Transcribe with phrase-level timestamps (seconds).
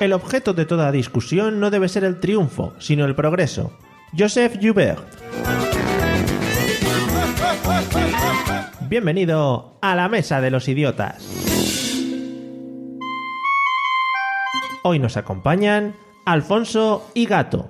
[0.00, 3.72] El objeto de toda discusión no debe ser el triunfo, sino el progreso.
[4.18, 5.04] Joseph Joubert.
[8.88, 11.24] Bienvenido a la Mesa de los Idiotas.
[14.82, 15.94] Hoy nos acompañan
[16.24, 17.68] Alfonso y Gato.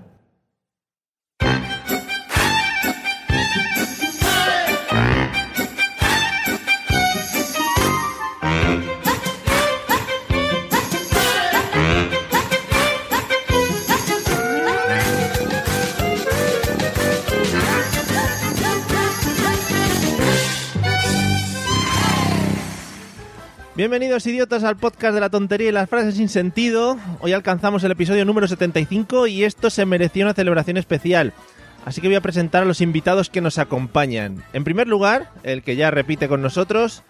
[23.75, 26.99] Bienvenidos idiotas al podcast de la tontería y las frases sin sentido.
[27.21, 31.33] Hoy alcanzamos el episodio número 75 y esto se mereció una celebración especial.
[31.87, 34.45] Así que voy a presentar a los invitados que nos acompañan.
[34.53, 37.03] En primer lugar, el que ya repite con nosotros,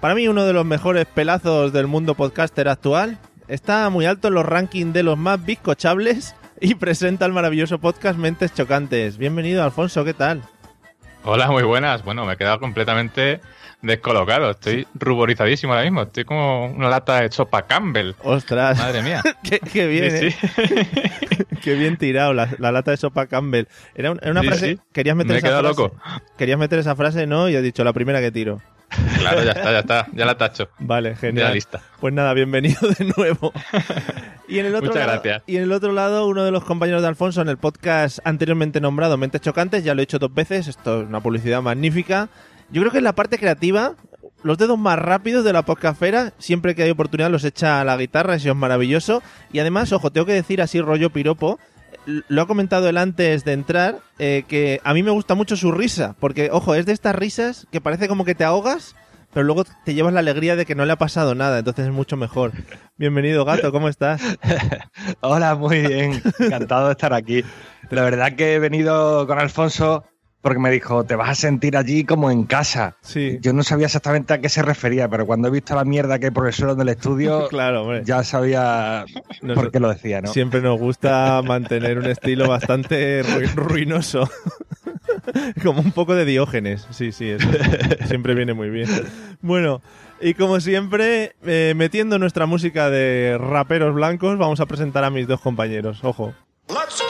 [0.00, 3.18] para mí uno de los mejores pelazos del mundo podcaster actual.
[3.48, 8.20] Está muy alto en los rankings de los más bizcochables y presenta el maravilloso podcast
[8.20, 9.18] Mentes Chocantes.
[9.18, 10.42] Bienvenido Alfonso, ¿qué tal?
[11.24, 12.04] Hola, muy buenas.
[12.04, 13.40] Bueno, me he quedado completamente
[13.82, 14.50] descolocado.
[14.50, 16.02] Estoy ruborizadísimo ahora mismo.
[16.02, 18.12] Estoy como una lata de sopa Campbell.
[18.22, 18.78] Ostras.
[18.78, 19.22] Madre mía.
[19.42, 20.26] qué, qué bien, Sí,
[20.58, 21.08] ¿eh?
[21.62, 23.66] Qué bien tirado, la, la lata de sopa Campbell.
[23.94, 24.78] Era, un- era una Sí, frase.
[24.92, 25.80] Querías meter Me he esa quedado frase.
[25.82, 25.96] loco.
[26.38, 27.48] Querías meter esa frase, ¿no?
[27.48, 28.60] Y he dicho la primera que tiro.
[29.18, 30.06] Claro, ya está, ya está.
[30.14, 30.68] Ya la tacho.
[30.78, 31.52] Vale, Ya genial.
[31.54, 31.80] lista.
[32.00, 33.52] Pues nada, bienvenido de nuevo.
[34.46, 35.42] Y en el otro Muchas lado, gracias.
[35.46, 38.80] Y en el otro lado, uno de los compañeros de Alfonso en el podcast anteriormente
[38.80, 42.28] nombrado Mentes Chocantes, ya lo he hecho dos veces, esto es una publicidad magnífica.
[42.70, 43.94] Yo creo que en la parte creativa,
[44.42, 47.96] los dedos más rápidos de la podcastfera, siempre que hay oportunidad los echa a la
[47.96, 49.22] guitarra, eso es maravilloso.
[49.52, 51.58] Y además, ojo, tengo que decir así rollo piropo,
[52.06, 55.72] lo ha comentado él antes de entrar, eh, que a mí me gusta mucho su
[55.72, 58.94] risa, porque, ojo, es de estas risas que parece como que te ahogas,
[59.32, 61.92] pero luego te llevas la alegría de que no le ha pasado nada, entonces es
[61.92, 62.52] mucho mejor.
[62.96, 64.20] Bienvenido, gato, ¿cómo estás?
[65.20, 66.22] Hola, muy bien.
[66.38, 67.44] Encantado de estar aquí.
[67.90, 70.04] La verdad que he venido con Alfonso
[70.40, 72.96] porque me dijo, te vas a sentir allí como en casa.
[73.00, 73.38] Sí.
[73.42, 76.26] Yo no sabía exactamente a qué se refería, pero cuando he visto la mierda que
[76.26, 78.02] hay por el suelo del estudio, Claro, hombre.
[78.04, 79.04] ya sabía
[79.42, 80.32] Nos- por qué lo decía, ¿no?
[80.32, 84.28] Siempre nos gusta mantener un estilo bastante ru- ruinoso.
[85.62, 86.86] como un poco de Diógenes.
[86.90, 87.48] Sí, sí, eso
[88.06, 88.88] siempre viene muy bien.
[89.40, 89.80] Bueno,
[90.20, 95.26] y como siempre, eh, metiendo nuestra música de raperos blancos, vamos a presentar a mis
[95.26, 96.00] dos compañeros.
[96.02, 96.34] Ojo.
[96.68, 97.02] Let's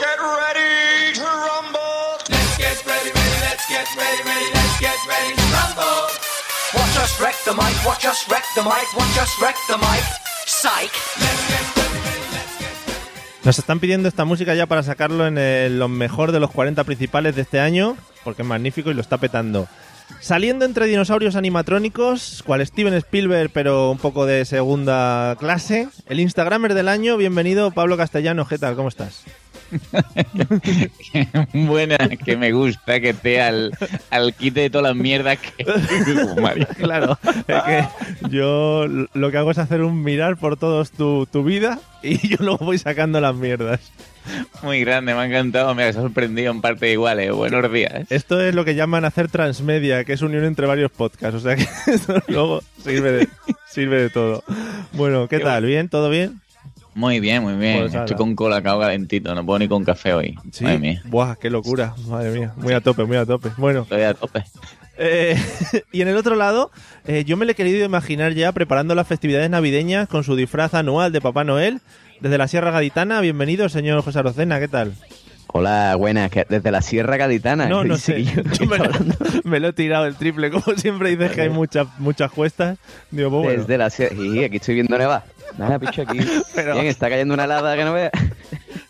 [13.43, 16.83] Nos están pidiendo esta música ya para sacarlo en el- lo mejor de los 40
[16.83, 19.67] principales de este año, porque es magnífico y lo está petando.
[20.19, 26.73] Saliendo entre dinosaurios animatrónicos, cual Steven Spielberg, pero un poco de segunda clase, el Instagramer
[26.73, 28.75] del año, bienvenido Pablo Castellano, ¿qué tal?
[28.75, 29.23] ¿Cómo estás?
[31.53, 33.71] Buena, que me gusta que esté al,
[34.09, 35.65] al quite de todas las mierdas que.
[36.77, 37.87] Claro, es que
[38.29, 42.37] yo lo que hago es hacer un mirar por todos tu, tu vida y yo
[42.39, 43.79] luego voy sacando las mierdas.
[44.61, 47.31] Muy grande, me ha encantado, me ha sorprendido en parte igual, eh.
[47.31, 48.05] Buenos días.
[48.09, 51.35] Esto es lo que llaman hacer transmedia, que es unión entre varios podcasts.
[51.35, 53.29] O sea que esto luego sirve de,
[53.67, 54.43] sirve de todo.
[54.93, 55.65] Bueno, ¿qué Qué tal?
[55.65, 55.89] ¿Bien?
[55.89, 56.41] ¿Todo bien?
[56.95, 57.79] Muy bien, muy bien.
[57.81, 57.93] Pues.
[57.93, 60.35] Estoy con colacao calentito, no puedo ni con café hoy.
[60.51, 60.63] Sí.
[60.63, 61.93] Madre mía, Buah, qué locura.
[62.07, 62.53] Madre mía.
[62.57, 63.49] Muy a tope, muy a tope.
[63.57, 64.43] Bueno, estoy a tope.
[64.97, 65.37] eh,
[65.91, 66.71] y en el otro lado,
[67.07, 70.73] eh, yo me le he querido imaginar ya preparando las festividades navideñas con su disfraz
[70.73, 71.79] anual de Papá Noel.
[72.21, 74.93] Desde la Sierra Gaditana, bienvenido, señor José Arocena, ¿qué tal?
[75.51, 77.67] Hola, buenas, que desde la Sierra Gaditana.
[77.67, 78.23] No, no Sí, sé.
[78.25, 78.89] yo- Yo me, lo,
[79.45, 80.51] me lo he tirado el triple.
[80.51, 82.77] Como siempre dices que hay muchas muchas cuestas.
[83.09, 83.61] Digo, pues bueno.
[83.61, 84.15] Desde la Sierra.
[84.15, 85.23] Y aquí estoy viendo nevar.
[85.59, 86.19] Nada, picho, aquí.
[86.55, 88.11] Pero- Bien, está cayendo una helada que no veas.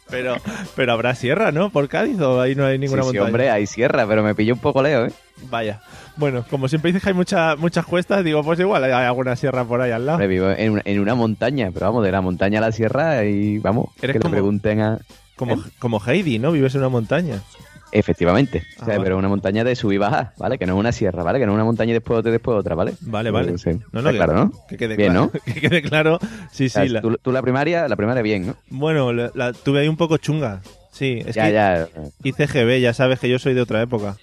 [0.09, 0.37] Pero,
[0.75, 1.69] pero habrá sierra, ¿no?
[1.69, 3.25] Por Cádiz o ahí no hay ninguna sí, sí, montaña.
[3.27, 5.11] hombre, hay sierra, pero me pilló un poco leo, ¿eh?
[5.51, 5.81] Vaya.
[6.15, 9.65] Bueno, como siempre dices que hay muchas muchas cuestas, digo, pues igual hay alguna sierra
[9.65, 10.15] por ahí al lado.
[10.15, 13.23] Hombre, vivo en una, en una montaña, pero vamos, de la montaña a la sierra
[13.23, 14.97] y vamos, Eres que como- le pregunten a...
[15.35, 16.51] Como, como Heidi, ¿no?
[16.53, 17.43] Vives en una montaña.
[17.91, 18.63] Efectivamente.
[18.81, 20.57] O sea, Ah, pero una montaña de sub y baja, ¿vale?
[20.57, 21.39] Que no es una sierra, ¿vale?
[21.39, 22.93] Que no es una montaña y después otra y después otra, ¿vale?
[23.01, 23.57] Vale, vale.
[23.57, 23.71] Sí.
[23.91, 24.51] No, no, que- claro, ¿no?
[24.67, 25.31] Que quede Bien, claro.
[25.33, 25.39] ¿no?
[25.53, 26.19] Que quede claro.
[26.51, 26.89] Sí, O sea, sí.
[26.89, 28.55] la- tú, tú la primaria, la primaria bien, ¿no?
[28.69, 30.61] Bueno, la, la tuve ahí un poco chunga.
[30.91, 31.87] Sí, es ya, que ya.
[32.23, 34.17] hice GB, ya sabes que yo soy de otra época.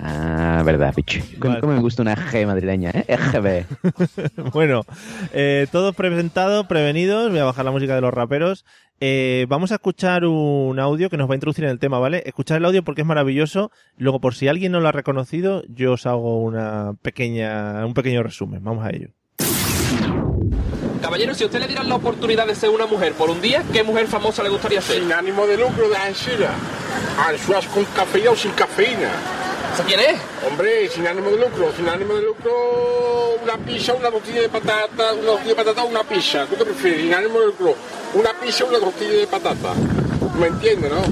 [0.00, 1.20] Ah, verdad, picho.
[1.40, 1.60] ¿Cómo, Vale.
[1.60, 3.04] cómo me gusta una G madrileña, eh?
[3.08, 3.64] EGB.
[4.52, 4.82] bueno,
[5.32, 7.30] eh, todos presentados, prevenidos.
[7.30, 8.64] Voy a bajar la música de los raperos.
[9.00, 12.22] Eh, vamos a escuchar un audio que nos va a introducir en el tema, ¿vale?
[12.26, 13.70] Escuchar el audio porque es maravilloso.
[13.96, 18.22] Luego, por si alguien no lo ha reconocido, yo os hago una pequeña, un pequeño
[18.22, 18.62] resumen.
[18.64, 19.17] Vamos a ello.
[21.00, 23.82] Caballero, si usted le dieran la oportunidad de ser una mujer por un día, ¿qué
[23.82, 25.00] mujer famosa le gustaría ser?
[25.00, 26.50] Sin ánimo de lucro de Alcira.
[27.26, 29.10] Ansuas con cafeína o sin cafeína.
[29.74, 30.20] ¿Esa quién es?
[30.46, 32.52] Hombre, sin ánimo de lucro, sin ánimo de lucro,
[33.42, 36.46] una pizza, una tortilla de patata, una tortilla de patata o una pizza.
[36.46, 37.00] ¿Tú qué prefieres?
[37.02, 37.74] Sin ánimo de lucro,
[38.14, 39.74] una pizza o una tortilla de patata.
[40.38, 41.02] ¿Me entiendes, no?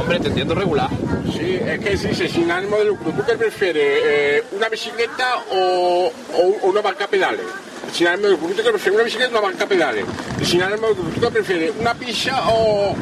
[0.00, 0.88] Hombre, te entiendo regular.
[1.32, 3.10] Sí, es que se dice sin ánimo de lucro.
[3.12, 4.00] ¿Tú qué prefieres?
[4.04, 7.44] eh, ¿Una bicicleta o, o- o una barca a pedales?
[7.92, 8.48] Sin ánimo de lucro.
[8.48, 8.94] ¿Tú qué prefieres?
[8.94, 10.04] ¿Una bicicleta o una barca a pedales?
[10.42, 11.10] Sin ánimo de lucro.
[11.14, 11.72] ¿Tú qué prefieres?
[11.78, 12.94] ¿Una pizza o,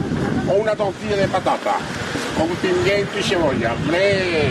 [0.49, 1.76] o una tortilla de patata?
[2.38, 3.73] Con pimiento y cebolla.
[3.75, 4.50] ¡Hombre!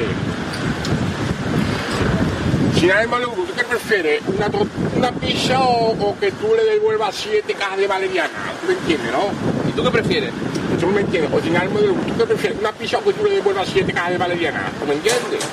[2.79, 3.43] Sin ánimo de lucro.
[3.43, 4.21] ¿Tú qué prefieres?
[4.27, 4.47] ¿Una,
[4.95, 8.29] una pizza o, o que tú le devuelvas siete cajas de valeriana?
[8.61, 9.69] ¿Tú me entiendes, no?
[9.69, 10.31] ¿Y tú qué prefieres?
[10.83, 11.31] ¿Tú me entiendes?
[11.31, 12.03] O sin ánimo de lucro.
[12.03, 12.59] ¿Tú qué prefieres?
[12.59, 14.69] ¿Una pizza o que tú le devuelvas siete cajas de valeriana?
[14.77, 15.50] ¿Tú me entiendes?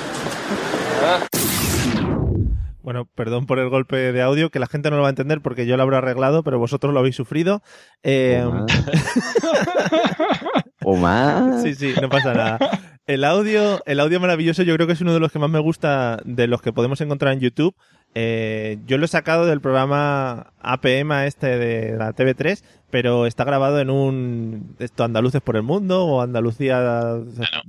[2.81, 5.39] Bueno, perdón por el golpe de audio, que la gente no lo va a entender
[5.39, 7.63] porque yo lo habré arreglado, pero vosotros lo habéis sufrido.
[8.03, 8.43] Eh,
[10.83, 11.63] O más.
[11.63, 12.59] Sí, sí, no pasa nada.
[13.05, 15.59] El audio, el audio maravilloso yo creo que es uno de los que más me
[15.59, 17.75] gusta de los que podemos encontrar en YouTube.
[18.13, 23.79] Eh, yo lo he sacado del programa APM este de la TV3, pero está grabado
[23.79, 27.21] en un esto Andaluces por el mundo o Andalucía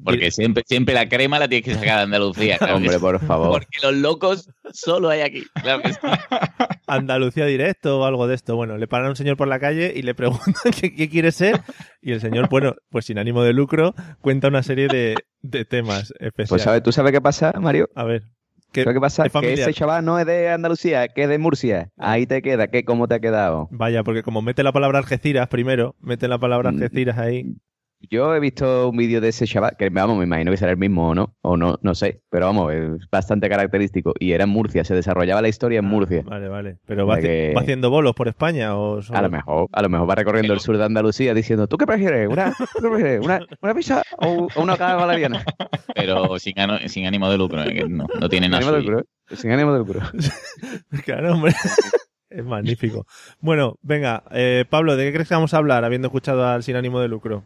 [0.03, 2.59] Porque siempre, siempre la crema la tienes que sacar de Andalucía.
[2.59, 3.51] claro Hombre, por favor.
[3.51, 5.45] Porque los locos solo hay aquí.
[5.63, 6.01] Claro que sí.
[6.89, 8.57] Andalucía directo o algo de esto.
[8.57, 11.31] Bueno, le paran a un señor por la calle y le preguntan qué, qué quiere
[11.31, 11.61] ser
[12.01, 16.13] y el señor, bueno, pues sin ánimo de lucro, cuenta una serie de, de temas
[16.19, 16.49] especiales.
[16.49, 17.89] Pues ¿sabes, ¿tú sabes qué pasa, Mario?
[17.95, 18.25] A ver.
[18.75, 19.27] ¿Sabes qué pasa?
[19.27, 21.91] es Que ese chaval no es de Andalucía, que es de Murcia.
[21.99, 22.69] Ahí te queda.
[22.69, 23.69] ¿Qué, ¿Cómo te ha quedado?
[23.71, 26.77] Vaya, porque como mete la palabra Algeciras primero, mete la palabra Mm.
[26.77, 27.55] Algeciras ahí.
[28.11, 30.77] Yo he visto un vídeo de ese chaval, que vamos, me imagino que será el
[30.77, 34.13] mismo o no, o no, no sé, pero vamos, es bastante característico.
[34.19, 36.23] Y era en Murcia, se desarrollaba la historia en Murcia.
[36.25, 36.79] Vale, vale.
[36.87, 39.89] Pero va, que- va haciendo bolos por España o solo- A lo mejor, a lo
[39.89, 42.29] mejor va recorriendo el sur de Andalucía diciendo, ¿tú qué prefieres?
[42.29, 43.25] ¿Una, ¿tú qué prefieres?
[43.25, 45.45] ¿Una, una pizza o, o una caja valeriana?
[45.95, 46.55] Pero sin,
[46.87, 49.37] sin ánimo de lucro, eh, que no, no tiene Sin nada ánimo de lucro, ¿eh?
[49.37, 50.01] Sin ánimo de lucro.
[51.05, 51.53] Claro, hombre.
[52.31, 53.07] es magnífico.
[53.41, 56.77] Bueno, venga, eh, Pablo, ¿de qué crees que vamos a hablar habiendo escuchado al Sin
[56.77, 57.45] ánimo de lucro?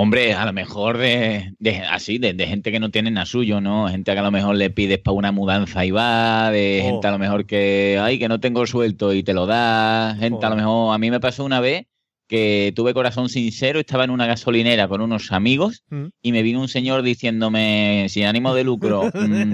[0.00, 3.60] Hombre, a lo mejor de, de- así, de, de gente que no tiene nada suyo,
[3.60, 3.88] ¿no?
[3.88, 6.86] Gente que a lo mejor le pides para una mudanza y va, de Oh.
[6.86, 10.46] gente a lo mejor que, ay, que no tengo suelto y te lo da, gente
[10.46, 11.86] a lo mejor, a mí me pasó una vez
[12.28, 16.04] que tuve corazón sincero, estaba en una gasolinera con unos amigos Mm.
[16.22, 19.52] y me vino un señor diciéndome, sin ánimo de lucro, mm,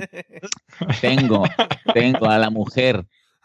[1.00, 1.44] tengo,
[1.94, 3.04] tengo a la mujer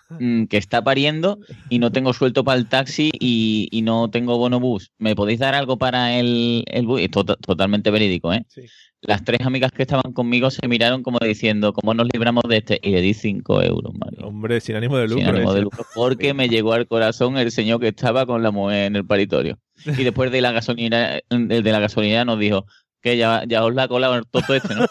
[0.19, 1.39] mm, que está pariendo
[1.69, 4.91] y no tengo suelto para el taxi y, y no tengo bono bus.
[4.97, 7.01] ¿Me podéis dar algo para el, el bus?
[7.01, 8.45] Esto to- totalmente verídico, ¿eh?
[8.47, 8.61] Sí.
[9.01, 12.79] Las tres amigas que estaban conmigo se miraron como diciendo, ¿cómo nos libramos de este?
[12.83, 14.27] Y le di cinco euros, Mario.
[14.27, 15.19] Hombre, sin ánimo de lucro.
[15.19, 15.55] Sin ánimo ese.
[15.55, 18.97] de lucro, porque me llegó al corazón el señor que estaba con la mujer en
[18.97, 19.57] el paritorio.
[19.85, 22.65] Y después de la gasolina, el de la gasolina nos dijo
[23.01, 24.85] que ya, ya os la ha colado el toto este, ¿no?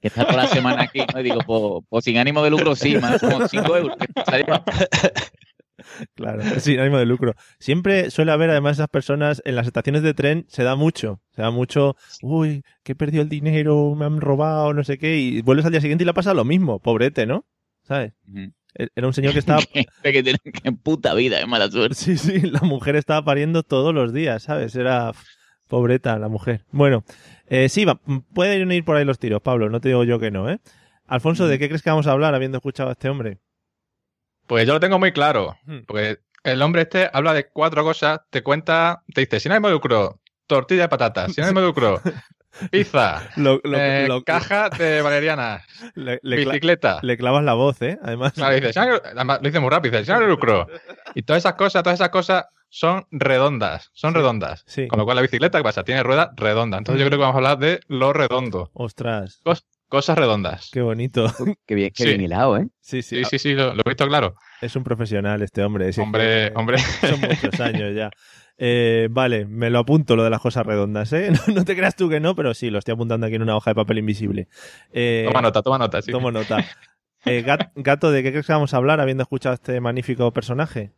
[0.00, 1.20] Que está toda la semana aquí, ¿no?
[1.20, 3.96] Y digo, pues, pues sin ánimo de lucro sí, más como 5 euros.
[6.14, 7.34] Claro, sin ánimo de lucro.
[7.58, 11.20] Siempre suele haber, además, esas personas en las estaciones de tren, se da mucho.
[11.34, 15.16] Se da mucho, uy, que he perdido el dinero, me han robado, no sé qué,
[15.18, 17.46] y vuelves al día siguiente y le pasa lo mismo, pobrete, ¿no?
[17.82, 18.12] ¿Sabes?
[18.74, 19.60] E- Era un señor que estaba.
[20.02, 21.94] Que tiene que puta vida, es mala suerte.
[21.94, 24.76] Sí, sí, la mujer estaba pariendo todos los días, ¿sabes?
[24.76, 25.12] Era
[25.70, 26.64] pobreta la mujer.
[26.70, 27.04] Bueno,
[27.46, 27.98] eh, sí, va,
[28.34, 30.58] pueden ir por ahí los tiros, Pablo, no te digo yo que no, ¿eh?
[31.06, 33.38] Alfonso, ¿de qué crees que vamos a hablar habiendo escuchado a este hombre?
[34.46, 35.56] Pues yo lo tengo muy claro.
[35.64, 35.78] Hmm.
[35.86, 39.74] Porque el hombre este habla de cuatro cosas, te cuenta, te dice, sin ánimo de
[39.74, 42.00] lucro, tortilla de patatas, sin ánimo de lucro,
[42.70, 45.62] pizza, Lo- lo- eh, lo- caja de valeriana,
[45.94, 46.98] Le, le cla- bicicleta.
[47.02, 47.98] le clavas la voz, ¿eh?
[48.02, 48.32] Además.
[48.32, 50.66] Claro, dice, además, lo dice muy rápido, dice, lucro.
[51.14, 54.64] Y todas esas cosas, todas esas cosas son redondas, son redondas.
[54.66, 54.88] Sí.
[54.88, 55.82] Con lo cual la bicicleta, ¿qué pasa?
[55.84, 56.78] Tiene rueda redonda.
[56.78, 58.70] Entonces yo creo que vamos a hablar de lo redondo.
[58.72, 60.70] Ostras, Cos- cosas redondas.
[60.72, 61.26] qué bonito.
[61.66, 62.08] Qué bien, qué Sí.
[62.10, 62.68] bien hilado, ¿eh?
[62.80, 63.18] Sí, sí.
[63.24, 64.36] Sí, sí, sí, lo, lo he visto claro.
[64.62, 65.90] Es un profesional este hombre.
[65.98, 66.78] Hombre, que- hombre.
[67.18, 68.10] Son muchos años ya.
[68.62, 71.30] Eh, vale, me lo apunto lo de las cosas redondas, ¿eh?
[71.48, 73.56] No, no te creas tú que no, pero sí, lo estoy apuntando aquí en una
[73.56, 74.48] hoja de papel invisible.
[74.92, 76.12] Eh, Toma nota, toma nota, sí.
[76.12, 76.64] Tomo nota.
[77.24, 80.92] Eh, Gat- Gato, ¿de qué crees que vamos a hablar habiendo escuchado este magnífico personaje?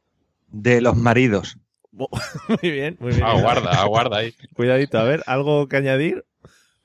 [0.48, 1.56] De los maridos.
[2.48, 3.22] Muy bien, muy bien.
[3.22, 4.34] Aguarda, aguarda ahí.
[4.54, 6.24] Cuidadito, a ver, ¿algo que añadir?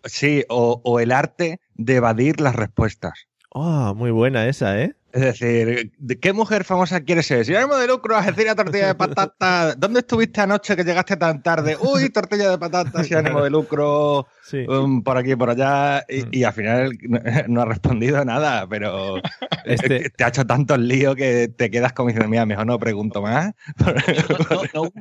[0.03, 3.27] Sí, o, o el arte de evadir las respuestas.
[3.49, 4.95] Oh, muy buena esa, ¿eh?
[5.17, 7.43] Es decir, ¿de qué mujer famosa quieres ser?
[7.43, 9.73] Si ánimo de lucro, Algeciras, tortilla de patata.
[9.75, 11.75] ¿Dónde estuviste anoche que llegaste tan tarde?
[11.81, 14.59] Uy, tortilla de patata, sin ánimo de lucro, Sí.
[14.67, 16.05] um, por aquí, por allá.
[16.07, 16.29] Y, Mm.
[16.33, 19.15] y al final no, no ha respondido nada, pero
[19.65, 23.21] Este- te ha hecho tanto lío que te quedas como diciendo, mira, mejor no pregunto
[23.23, 23.53] más.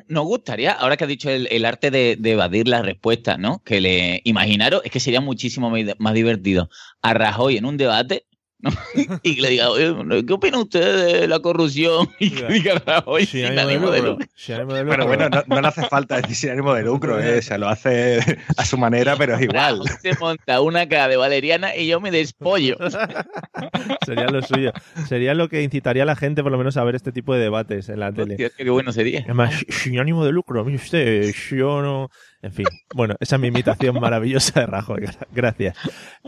[0.09, 3.63] No, gustaría, ahora que has dicho el, el arte de, de evadir las respuestas, ¿no?
[3.65, 6.69] Que le imaginaros, es que sería muchísimo más más divertido
[7.03, 8.25] a Rajoy en un debate,
[8.59, 8.71] ¿no?
[9.23, 9.95] y que le diga, "Oye,
[10.27, 12.09] ¿qué opina usted de la corrupción?
[12.21, 14.27] Y que diga Rajoy Sí, sin ánimo de lucro.
[14.49, 17.43] ánimo de Pero bueno, no, no le hace falta decir sin ánimo de lucro, ¿eh?
[17.43, 18.21] se lo hace
[18.57, 19.83] a su manera, pero es igual.
[20.03, 22.77] Se monta una cara de valeriana y yo me despollo.
[24.07, 24.73] Sería lo suyo.
[25.09, 27.41] Sería lo que incitaría a la gente, por lo menos, a ver este tipo de
[27.41, 28.37] debates en la tele.
[28.57, 29.21] Qué bueno sería.
[29.25, 32.09] Además, sin ánimo de lucro, mire usted, yo no.
[32.43, 35.01] En fin, bueno, esa es mi imitación maravillosa de Rajoy.
[35.03, 35.77] gra- Gracias.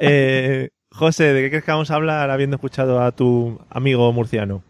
[0.00, 4.64] Eh, José, ¿de qué crees que vamos a hablar habiendo escuchado a tu amigo murciano?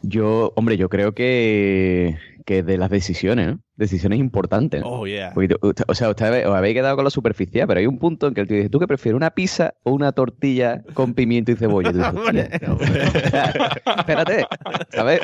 [0.00, 2.16] Yo, hombre, yo creo que,
[2.46, 3.60] que de las decisiones, ¿no?
[3.74, 4.80] Decisiones importantes.
[4.80, 4.88] ¿no?
[4.88, 5.32] Oh, yeah.
[5.34, 8.32] Porque o sea, ustedes os habéis quedado con la superficial, pero hay un punto en
[8.32, 11.56] que el tío dice, ¿tú qué prefieres, una pizza o una tortilla con pimiento y
[11.56, 11.90] cebolla?
[11.90, 12.48] Y tú dices.
[13.98, 14.46] Espérate,
[14.88, 15.20] ¿sabes?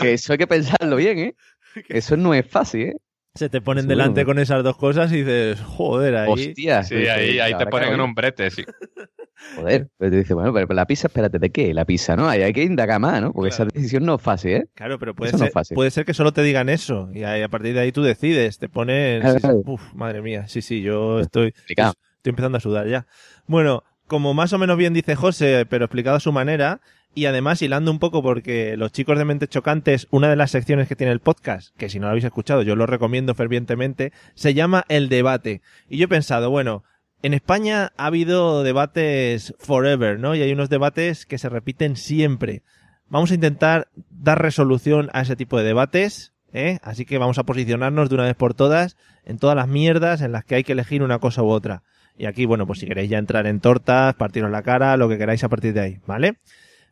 [0.00, 1.36] Que eso hay que pensarlo bien, ¿eh?
[1.88, 2.96] Eso no es fácil, ¿eh?
[3.36, 4.26] Se te ponen Sí, delante bueno.
[4.26, 6.30] con esas dos cosas y dices, joder, ahí.
[6.30, 6.84] Hostia.
[6.84, 8.64] Sí, Pues, ahí, eh, ahí te ponen en un brete, sí.
[9.56, 11.74] Joder, pero tú dices, bueno, pero la pizza, espérate, ¿de qué?
[11.74, 12.28] La pizza, ¿no?
[12.28, 13.32] Ahí hay que indagar más, ¿no?
[13.32, 13.64] Porque Claro.
[13.68, 14.66] esa decisión no es fácil, ¿eh?
[14.74, 15.74] Claro, pero puede Eso ser, fácil.
[15.74, 18.58] puede ser que solo te digan eso y ahí, a partir de ahí tú decides,
[18.58, 19.20] te pones...
[19.20, 19.62] Claro, claro.
[19.66, 21.92] Uf, madre mía, sí, sí, yo estoy, Complicado.
[22.16, 23.06] estoy empezando a sudar ya.
[23.46, 26.80] Bueno, como más o menos bien dice José, pero explicado a su manera,
[27.14, 30.88] y además hilando un poco porque los chicos de Mentes Chocantes, una de las secciones
[30.88, 34.54] que tiene el podcast, que si no lo habéis escuchado yo lo recomiendo fervientemente, se
[34.54, 35.62] llama El Debate.
[35.88, 36.84] Y yo he pensado, bueno,
[37.22, 40.34] en España ha habido debates forever, ¿no?
[40.34, 42.62] Y hay unos debates que se repiten siempre.
[43.08, 46.78] Vamos a intentar dar resolución a ese tipo de debates, ¿eh?
[46.82, 50.32] Así que vamos a posicionarnos de una vez por todas en todas las mierdas en
[50.32, 51.82] las que hay que elegir una cosa u otra.
[52.16, 55.18] Y aquí, bueno, pues si queréis ya entrar en tortas, partiros la cara, lo que
[55.18, 56.36] queráis a partir de ahí, ¿vale?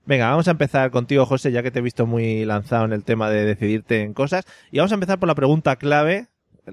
[0.05, 3.05] Venga, vamos a empezar contigo, José, ya que te he visto muy lanzado en el
[3.05, 4.45] tema de decidirte en cosas.
[4.73, 6.27] Y vamos a empezar por la pregunta clave,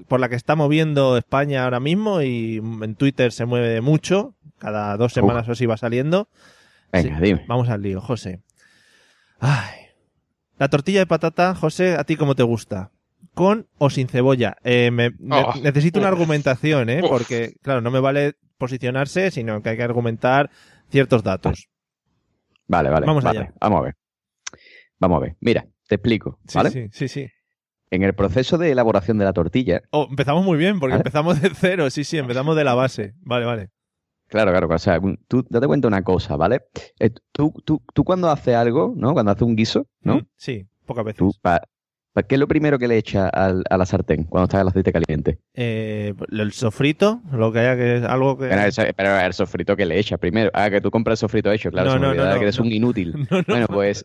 [0.08, 4.96] por la que está moviendo España ahora mismo y en Twitter se mueve mucho, cada
[4.96, 6.28] dos semanas o así va saliendo.
[6.92, 7.44] Venga, Sí, dime.
[7.46, 8.40] Vamos al lío, José.
[9.38, 9.76] Ay.
[10.58, 12.90] La tortilla de patata, José, ¿a ti cómo te gusta?
[13.34, 14.56] ¿Con o sin cebolla?
[14.64, 15.54] Eh, me- ne- Oh.
[15.62, 17.00] necesito una argumentación, ¿eh?
[17.02, 17.08] Uf.
[17.10, 20.50] Porque, claro, no me vale posicionarse, sino que hay que argumentar
[20.90, 21.68] ciertos datos.
[22.70, 23.06] Vale, vale.
[23.06, 23.38] Vamos vale.
[23.40, 23.52] allá.
[23.60, 23.94] Vamos a ver.
[25.00, 25.36] Vamos a ver.
[25.40, 26.70] Mira, te explico, Sí, ¿vale?
[26.70, 27.26] sí, sí, sí.
[27.90, 31.00] En el proceso de elaboración de la tortilla, Oh, empezamos muy bien, porque Vale.
[31.00, 33.14] empezamos de cero, sí, sí, empezamos de la base.
[33.22, 33.68] Vale, vale.
[34.28, 36.60] claro, claro, o sea, tú date cuenta una cosa, ¿vale?
[37.00, 39.12] Eh, tú, tú, tú cuando haces algo, ¿no?
[39.14, 40.20] Cuando haces un guiso, ¿no?
[40.36, 41.18] Sí, pocas veces.
[41.18, 41.62] Tú, pa-
[42.28, 44.92] ¿qué es lo primero que le echas al- a la sartén cuando está el aceite
[44.92, 45.38] caliente?
[45.54, 48.48] Eh, el sofrito, lo que haya que algo que...
[48.48, 50.50] Pero, ese- pero el sofrito que le echas primero.
[50.54, 52.58] Ah, que tú compras el sofrito hecho, claro, No, se me no, no, que eres
[52.58, 53.14] un inútil.
[53.30, 53.44] No, no.
[53.46, 54.04] Bueno, pues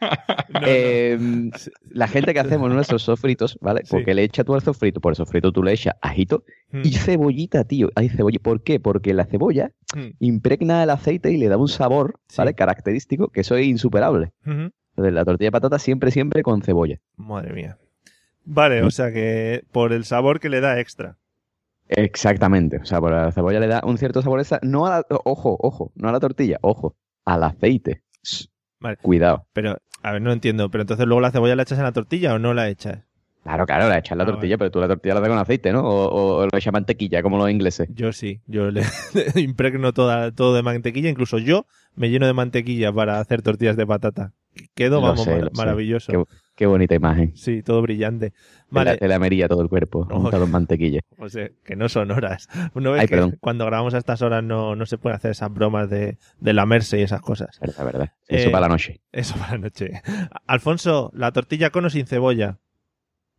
[0.66, 1.18] eh,
[1.90, 3.80] la gente que hacemos nuestros sofritos, ¿vale?
[3.84, 3.90] Sí.
[3.90, 6.92] Porque le echas tú al sofrito, por el sofrito tú le echas ajito Mm, y
[6.92, 7.90] cebollita, tío.
[7.96, 8.38] Hay cebolla.
[8.42, 8.80] ¿Por qué?
[8.80, 12.36] Porque la cebolla mm, impregna el aceite y le da un sabor, Sí.
[12.38, 12.54] ¿vale?
[12.54, 14.32] Característico, que eso es insuperable.
[14.92, 16.98] Entonces, la tortilla de patata siempre, siempre con cebolla.
[17.16, 17.78] Madre mía.
[18.44, 21.16] Vale, o sea que por el sabor que le da extra.
[21.88, 22.78] Exactamente.
[22.78, 24.58] O sea, por la cebolla le da un cierto sabor esa.
[24.62, 28.02] No a la, ojo, ojo, no a la tortilla, ojo, al aceite.
[28.80, 28.96] Vale.
[28.96, 29.46] Cuidado.
[29.52, 30.70] Pero, a ver, no entiendo.
[30.70, 33.00] Pero entonces luego la cebolla la echas en la tortilla o no la echas.
[33.42, 35.72] Claro, claro, la echas la Ah, tortilla, pero tú la tortilla la das con aceite,
[35.72, 35.80] ¿no?
[35.82, 37.88] O, o- o le echas mantequilla, como los ingleses.
[37.92, 38.82] Yo sí, yo le
[39.36, 41.10] impregno toda, todo de mantequilla.
[41.10, 44.32] Incluso yo me lleno de mantequilla para hacer tortillas de patata.
[44.74, 45.56] Quedo, Lo vamos, sé, mar- lo sé.
[45.56, 46.12] maravilloso.
[46.12, 46.24] Qué,
[46.56, 47.34] qué bonita imagen.
[47.36, 48.30] Sí, todo brillante.
[48.30, 50.30] Te la- Vale, Te la amarilla todo el cuerpo, No.
[50.30, 51.00] en mantequilla.
[51.18, 52.48] o sea, que no son horas.
[52.74, 53.38] ¿No ves Ay, que perdón.
[53.40, 56.98] cuando grabamos a estas horas no, no se puede hacer esas bromas de, de lamerse
[56.98, 57.58] y esas cosas?
[57.60, 58.12] Verdad, verdad.
[58.28, 59.00] Eso Eh, para la noche.
[59.12, 60.02] Eso para la noche.
[60.46, 62.58] Alfonso, ¿la tortilla con o sin cebolla?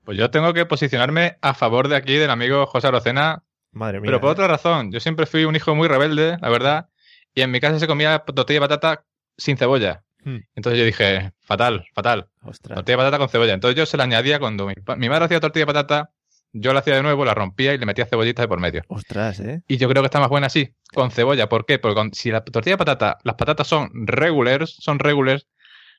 [0.04, 4.08] Pues yo tengo que posicionarme a favor de aquí del amigo José Arocena, Madre mía.
[4.08, 4.34] pero por ¿eh?
[4.34, 4.92] otra razón.
[4.92, 6.90] Yo siempre fui un hijo muy rebelde, la verdad,
[7.34, 9.06] y en mi casa se comía tortilla de patata
[9.38, 10.04] sin cebolla.
[10.24, 10.38] Hmm.
[10.56, 12.28] Entonces yo dije, fatal, fatal.
[12.42, 12.76] Ostras.
[12.76, 13.54] Tortilla de patata con cebolla.
[13.54, 16.12] Entonces yo se la añadía cuando mi, madre hacía tortilla de patata,
[16.52, 18.84] yo la hacía de nuevo, la rompía y le metía cebollitas de por medio.
[18.88, 19.64] Ostras, ¿eh?
[19.68, 21.50] Y yo creo que está más buena así, con cebolla.
[21.50, 21.80] ¿Por qué?
[21.80, 25.48] Porque con- si la tortilla de patata, las patatas son regulars, son regulars,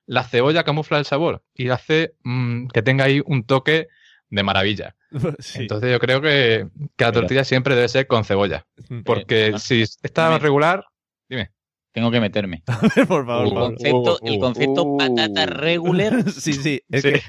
[0.07, 3.89] la cebolla camufla el sabor y hace mm, que tenga ahí un toque
[4.31, 4.97] de maravilla.
[5.39, 5.63] Sí.
[5.63, 6.67] Entonces yo creo que,
[6.97, 8.67] que la tortilla siempre debe ser con cebolla.
[9.05, 10.85] Porque Eh, si está regular,
[11.29, 11.51] dime.
[11.95, 12.63] Tengo que meterme.
[13.09, 14.99] por favor, Uh, El concepto, el concepto uh.
[14.99, 16.13] patata regular.
[16.31, 17.13] Sí, sí, es Sí.
[17.13, 17.23] que,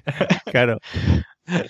[0.52, 0.80] claro.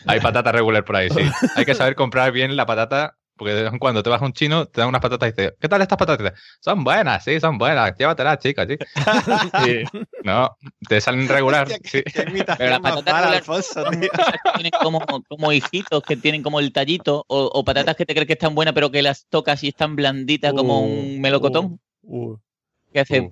[0.07, 1.19] Hay patata regular por ahí, sí.
[1.57, 4.25] Hay que saber comprar bien la patata, porque de vez en cuando te vas a
[4.25, 6.31] un chino, te dan unas patatas y dices, ¿qué tal estas patatas?
[6.61, 8.77] Son buenas, sí, son buenas, llévatelas, chicas, sí.
[10.23, 10.55] No,
[10.87, 12.01] te salen regular, sí.
[12.13, 14.09] Pero las patatas regular- que
[14.55, 18.27] tienen como, como hijitos que tienen como el tallito, o, o patatas que te crees
[18.27, 21.81] que están buenas, pero que las tocas y están blanditas como Uh, un melocotón.
[22.95, 23.29] Que hace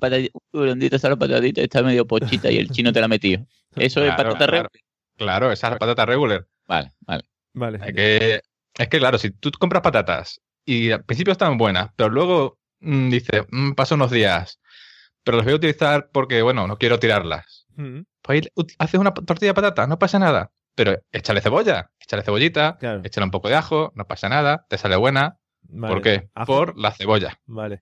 [0.51, 3.45] blanditas están las patatitas, está medio pochita y el chino te la ha metido.
[3.77, 4.51] Eso es Claro, patata claro.
[4.51, 4.69] regular.
[5.15, 6.45] Claro, esa es la patata regular.
[6.67, 7.23] Vale, vale.
[7.53, 7.79] vale.
[7.87, 8.41] Es que,
[8.77, 13.09] es que, claro, si tú compras patatas y al principio están buenas, pero luego mm,
[13.09, 14.59] dices, mm, pasan unos días,
[15.23, 17.65] pero las voy a utilizar porque, bueno, no quiero tirarlas.
[17.77, 20.51] Mm, Pues haces una tortilla de patata, no pasa nada.
[20.75, 23.01] Pero échale cebolla, échale cebollita, Claro.
[23.05, 25.37] échale un poco de ajo, no pasa nada, te sale buena.
[25.69, 25.93] Vale.
[25.93, 26.29] ¿Por qué?
[26.35, 26.45] Ajo.
[26.47, 27.39] Por la cebolla.
[27.45, 27.81] Vale,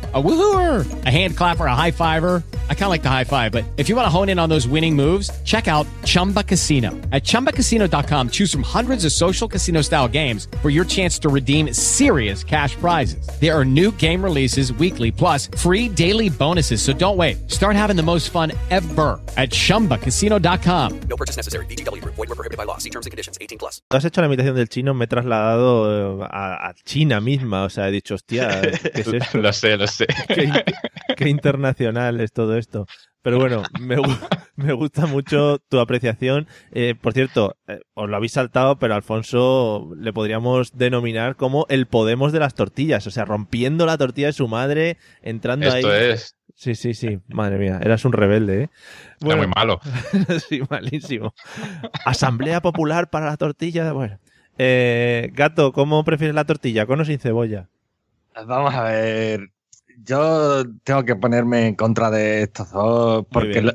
[0.13, 2.43] A woohooer, a hand clapper, a high fiver.
[2.69, 4.49] I kind of like the high five, but if you want to hone in on
[4.49, 6.89] those winning moves, check out Chumba Casino.
[7.13, 11.71] At chumbacasino.com, choose from hundreds of social casino style games for your chance to redeem
[11.73, 13.25] serious cash prizes.
[13.39, 16.81] There are new game releases weekly, plus free daily bonuses.
[16.81, 17.49] So don't wait.
[17.49, 20.99] Start having the most fun ever at chumbacasino.com.
[21.07, 21.65] No purchase necessary.
[21.67, 22.15] VGW Group.
[22.15, 22.79] Void were prohibited by law.
[22.79, 23.37] See terms and conditions.
[23.39, 23.81] 18 plus.
[23.89, 27.63] Tú has hecho la imitación del chino, me he trasladado eh, a, a China misma.
[27.63, 29.37] O sea, he dicho, hostia, ¿qué es esto?
[29.37, 30.00] lo sé, lo sé.
[30.27, 30.53] qué, in-
[31.17, 32.85] qué internacional es todo esto.
[33.21, 34.17] Pero bueno, me, gu-
[34.55, 36.47] me gusta mucho tu apreciación.
[36.71, 41.65] Eh, por cierto, eh, os lo habéis saltado, pero a Alfonso le podríamos denominar como
[41.69, 43.05] el Podemos de las tortillas.
[43.05, 46.11] O sea, rompiendo la tortilla de su madre, entrando Esto ahí.
[46.13, 46.35] es.
[46.55, 47.19] Sí, sí, sí.
[47.27, 48.69] Madre mía, eras un rebelde, ¿eh?
[49.19, 49.79] Está muy malo.
[50.49, 51.33] sí, malísimo.
[52.05, 53.91] Asamblea Popular para la tortilla.
[53.93, 54.19] Bueno.
[54.57, 56.85] Eh, gato, ¿cómo prefieres la tortilla?
[56.85, 57.67] ¿Con o sin cebolla?
[58.45, 59.49] Vamos a ver.
[60.03, 63.73] Yo tengo que ponerme en contra de estos dos porque, lo-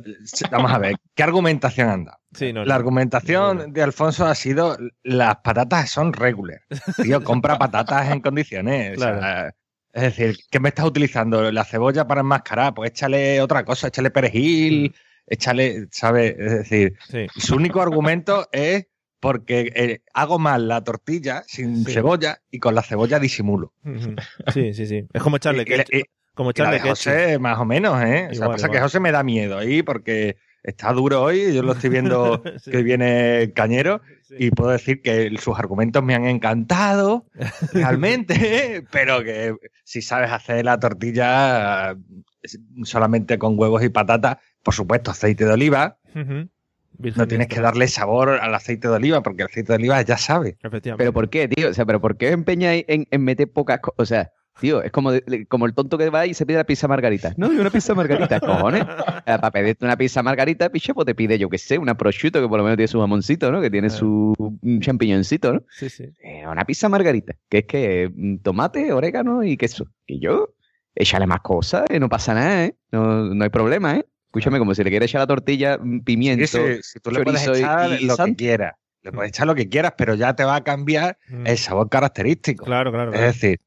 [0.50, 2.18] vamos a ver, ¿qué argumentación anda?
[2.32, 2.78] Sí, no, La no.
[2.80, 6.60] argumentación de Alfonso ha sido las patatas son regular.
[7.02, 8.98] Tío, compra patatas en condiciones.
[8.98, 9.50] o sea, Claro.
[9.92, 11.50] es decir, ¿qué me estás utilizando?
[11.52, 12.74] ¿La cebolla para enmascarar?
[12.74, 14.94] Pues échale otra cosa, échale perejil,
[15.26, 16.34] échale, ¿sabes?
[16.38, 17.26] Es decir, Sí.
[17.36, 18.86] su único argumento es
[19.20, 21.92] porque eh, hago mal la tortilla sin Sí.
[21.92, 23.72] cebolla y con la cebolla disimulo.
[24.55, 25.07] Sí, sí, sí.
[25.12, 25.94] Es como echarle Y- y- ketchup.
[25.94, 26.02] y-
[26.35, 26.90] como echarle ketchup.
[26.90, 28.29] José, más o menos, ¿eh?
[28.31, 28.83] O sea, Igual, pasa que igual.
[28.83, 32.70] José me da miedo ahí porque está duro hoy, yo lo estoy viendo Sí.
[32.70, 34.02] que viene cañero
[34.38, 37.24] y puedo decir que sus argumentos me han encantado,
[37.72, 41.96] realmente, pero que si sabes hacer la tortilla eh,
[42.85, 46.48] solamente con huevos y patatas, por supuesto, aceite de oliva, Ujú.
[46.98, 50.02] Virgen no tienes que darle sabor al aceite de oliva porque el aceite de oliva
[50.02, 50.56] ya sabe.
[50.62, 50.98] Efectivamente.
[50.98, 51.70] Pero ¿por qué, tío?
[51.70, 53.94] O sea, ¿pero por qué os empeñáis en, en meter pocas cosas?
[53.98, 55.11] O sea, tío, es como,
[55.48, 57.35] como el tonto que va y se pide la pizza margarita.
[57.37, 58.85] No, yo una pizza margarita, cojones.
[58.85, 62.48] Para pedirte una pizza margarita, piche, pues te pide, yo qué sé, una prosciutto que
[62.48, 63.61] por lo menos tiene su jamoncito, ¿no?
[63.61, 65.62] Que tiene su mm, champiñoncito, ¿no?
[65.70, 66.04] Sí, sí.
[66.22, 69.88] Eh, una pizza margarita, que es que mm, tomate, orégano y queso.
[70.06, 70.54] Y yo,
[70.94, 72.76] échale más cosas, eh, no pasa nada, ¿eh?
[72.92, 74.06] No, no hay problema, ¿eh?
[74.37, 77.22] Escúchame, como si le quieres echar la tortilla, mm, pimiento, Sí, sí, si tú le
[77.25, 80.44] puedes echar y lo que quieras, le puedes echar lo que quieras, pero ya te
[80.44, 81.46] va a cambiar Mm.
[81.46, 82.64] el sabor característico.
[82.66, 83.12] Claro, claro.
[83.12, 83.33] Es claro.
[83.33, 83.61] decir,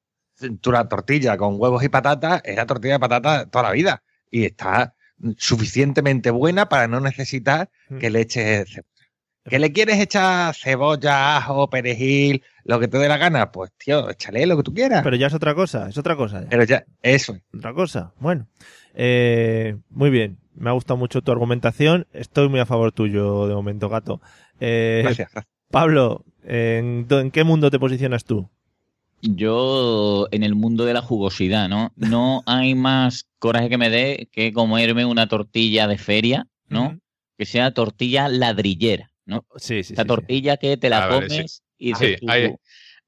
[0.62, 4.04] tú la tortilla con huevos y patatas es la tortilla de patata toda la vida
[4.30, 4.94] y está
[5.38, 7.98] suficientemente buena para no necesitar Mm.
[7.98, 8.86] que le eches cebolla.
[9.46, 13.52] ¿Que le quieres echar cebolla, ajo, perejil, lo que te dé la gana?
[13.52, 15.02] Pues, tío, échale lo que tú quieras.
[15.04, 16.42] Pero ya es otra cosa, es otra cosa.
[16.44, 16.50] ya.
[16.50, 17.36] Pero ya, eso.
[17.58, 18.14] Otra cosa.
[18.20, 18.48] Bueno.
[18.96, 20.38] Eh, muy bien.
[20.56, 22.08] Me ha gustado mucho tu argumentación.
[22.14, 24.22] Estoy muy a favor tuyo de momento, gato.
[24.60, 25.32] Eh, Gracias.
[25.72, 28.50] Pablo, ¿en, ¿en qué mundo te posicionas tú?
[29.22, 31.92] Yo en el mundo de la jugosidad, ¿no?
[31.98, 36.98] No hay más coraje que me dé que comerme una tortilla de feria, ¿no?
[37.38, 39.46] Que sea tortilla ladrillera, ¿no?
[39.58, 39.94] Sí, sí.
[39.94, 41.62] Esta tortilla que te la Ah, vale, comes sí.
[41.78, 42.56] y Sí, dices tú, ahí,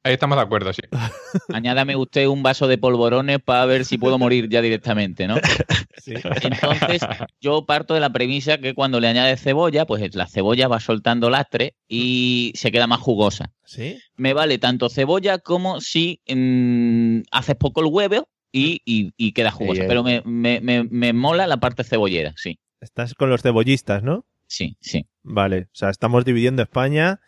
[0.04, 0.82] ahí estamos de acuerdo, sí.
[1.54, 5.36] añádame usted un vaso de polvorones para ver si puedo morir ya directamente, ¿no?
[6.06, 7.02] Entonces,
[7.40, 11.30] yo parto de la premisa que cuando le añades cebolla, pues la cebolla va soltando
[11.30, 13.52] lastre y se queda más jugosa.
[13.66, 14.00] ¿Sí?
[14.16, 19.52] Me vale tanto cebolla como si mm, haces poco el huevo y, y- y queda
[19.52, 19.84] jugosa.
[19.88, 22.60] Pero me, me- me- me mola la parte cebollera, sí.
[22.82, 24.26] Estás con los cebollistas, ¿no?
[24.48, 25.06] Sí, sí.
[25.24, 27.22] Vale, o sea, estamos dividiendo España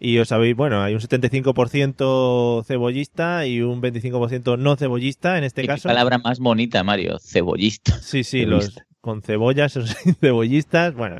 [0.00, 5.62] y os sabéis, bueno, hay un 75% cebollista y un 25% no cebollista en este
[5.62, 5.88] Qué caso.
[5.88, 7.98] palabra más bonita, Mario, cebollista.
[8.00, 9.78] Sí, sí, los con cebollas,
[10.20, 10.94] cebollistas.
[10.94, 11.16] Bueno,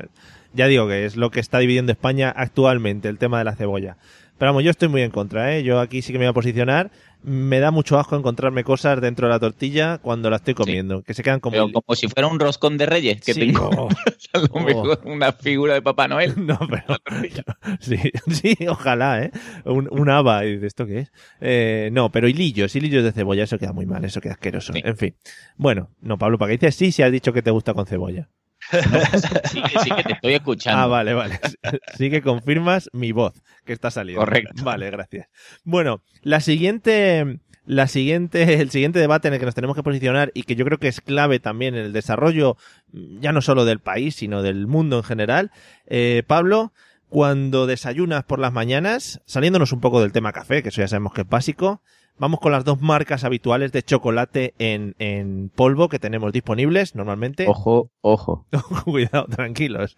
[0.55, 3.97] ya digo que es lo que está dividiendo España actualmente, el tema de la cebolla.
[4.39, 5.63] Pero vamos, yo estoy muy en contra, ¿eh?
[5.63, 6.91] Yo aquí sí que me voy a posicionar.
[7.27, 11.15] Me da mucho asco encontrarme cosas dentro de la tortilla cuando la estoy comiendo, que
[11.15, 11.53] se quedan como...
[11.53, 13.89] Pero como si fuera un roscón de reyes, que Sí, tengo oh.
[14.35, 16.35] a lo mejor una figura de Papá Noel.
[16.45, 16.99] No, pero...
[17.81, 19.31] Sí, sí, ojalá, ¿eh?
[19.65, 21.13] Un, un haba, y de esto qué es.
[21.41, 24.75] Eh, no, pero hilillos, hilillos de cebolla, eso queda muy mal, eso queda asqueroso.
[24.77, 25.17] En fin.
[25.57, 28.29] Bueno, no, Pablo, ¿para qué dices sí si has dicho que te gusta con cebolla?
[28.71, 30.83] Sí, que sí, que te estoy escuchando.
[30.83, 31.39] Ah, vale, vale.
[31.97, 34.25] Sí que confirmas mi voz que está saliendo.
[34.25, 34.65] Correcto.
[34.65, 35.29] Vale, gracias.
[35.65, 40.31] Bueno, la siguiente, la siguiente, el siguiente debate en el que nos tenemos que posicionar
[40.35, 42.57] y que yo creo que es clave también en el desarrollo,
[42.93, 45.51] ya no solo del país, sino del mundo en general.
[45.87, 46.73] Eh, Pablo,
[47.09, 51.13] cuando desayunas por las mañanas, saliéndonos un poco del tema café, que eso ya sabemos
[51.13, 51.81] que es básico,
[52.19, 57.47] vamos con las dos marcas habituales de chocolate en, en polvo que tenemos disponibles normalmente.
[57.49, 58.47] Ojo, ojo.
[58.85, 59.97] Cuidado, tranquilos.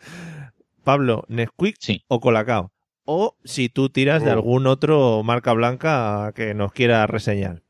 [0.85, 2.73] Pablo, Nesquik o Colacao.
[3.05, 4.35] O si tú tiras de Oh.
[4.35, 7.63] algún otro marca blanca que nos quiera reseñar.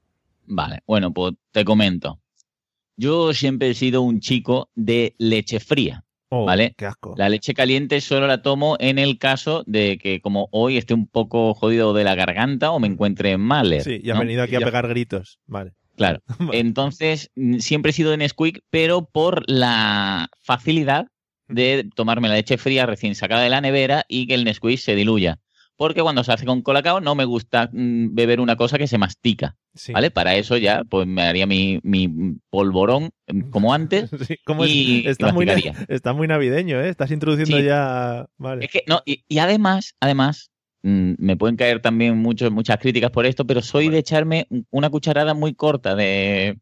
[0.46, 2.20] Vale, bueno, pues te comento.
[2.96, 6.04] Yo siempre he sido un chico de leche fría.
[6.28, 6.74] Oh, ¿Vale?
[6.76, 7.14] Qué asco.
[7.16, 11.06] La leche caliente solo la tomo en el caso de que como hoy esté un
[11.06, 13.80] poco jodido de la garganta o me encuentre mal.
[13.80, 14.18] Sí, y ¿no?
[14.18, 15.38] venido aquí a pegar gritos.
[15.46, 15.72] Vale.
[15.96, 16.20] Claro.
[16.52, 21.06] Entonces, mm, siempre he sido de Nesquik, pero por la facilidad
[21.48, 24.96] de tomarme la leche fría recién sacada de la nevera y que el Nesquik se
[24.96, 25.38] diluya.
[25.78, 28.96] Porque cuando se hace con colacao no me gusta mm, beber una cosa que se
[28.98, 29.56] mastica.
[29.74, 29.92] Sí.
[29.92, 30.10] ¿Vale?
[30.10, 32.08] Para eso ya pues me haría mi, mi
[32.50, 34.08] polvorón mm, como antes.
[34.26, 34.70] Sí, ¿cómo es?
[34.70, 35.86] y, y está, muy, na- masticaría.
[35.88, 36.88] está muy navideño, ¿eh?
[36.88, 37.64] Estás introduciendo Sí.
[37.64, 38.26] ya...
[38.38, 38.64] Vale.
[38.64, 40.50] Es que, no, y, y además, además,
[40.82, 45.34] mm, me pueden caer también muchas críticas por esto, pero soy de echarme una cucharada
[45.34, 46.58] muy corta de,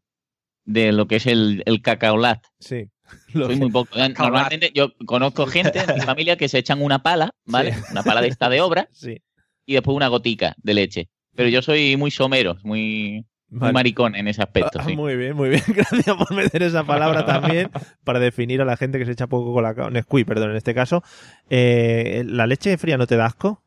[0.65, 2.43] de lo que es el, el cacaolat.
[2.59, 2.89] Sí.
[3.31, 3.97] Soy muy poco.
[3.97, 7.75] Normalmente yo conozco gente en mi familia que se echan una pala, ¿vale?
[7.91, 9.21] Una pala de esta de obra Sí.
[9.65, 11.09] y después una gotica de leche.
[11.35, 13.73] Pero yo soy muy somero, muy, muy Vale.
[13.73, 14.79] maricón en ese aspecto.
[14.79, 14.95] Ah, sí.
[14.95, 15.61] Muy bien, muy bien.
[15.67, 17.69] Gracias por meter esa palabra también
[18.05, 19.89] para definir a la gente que se echa poco colacao.
[19.89, 21.03] Nesquik, perdón, en este caso.
[21.49, 23.61] Eh, ¿La leche fría no te da asco?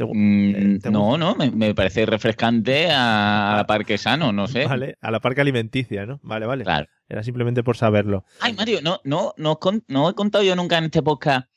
[0.00, 4.48] ¿Te gu- Mm, te no, no, me, me parece refrescante a, a parque sano, no
[4.48, 4.64] sé.
[4.64, 6.18] Vale, a la parque alimenticia, ¿no?
[6.22, 6.64] Vale, vale.
[6.64, 6.86] Claro.
[7.06, 8.24] Era simplemente por saberlo.
[8.40, 9.58] Ay, Mario, no, no, no,
[9.88, 11.50] no he contado yo nunca en este podcast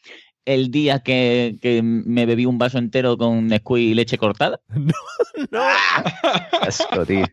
[0.44, 4.60] el día que, que me bebí un vaso entero con Nesquik y leche cortada.
[6.62, 7.26] Asco, tío.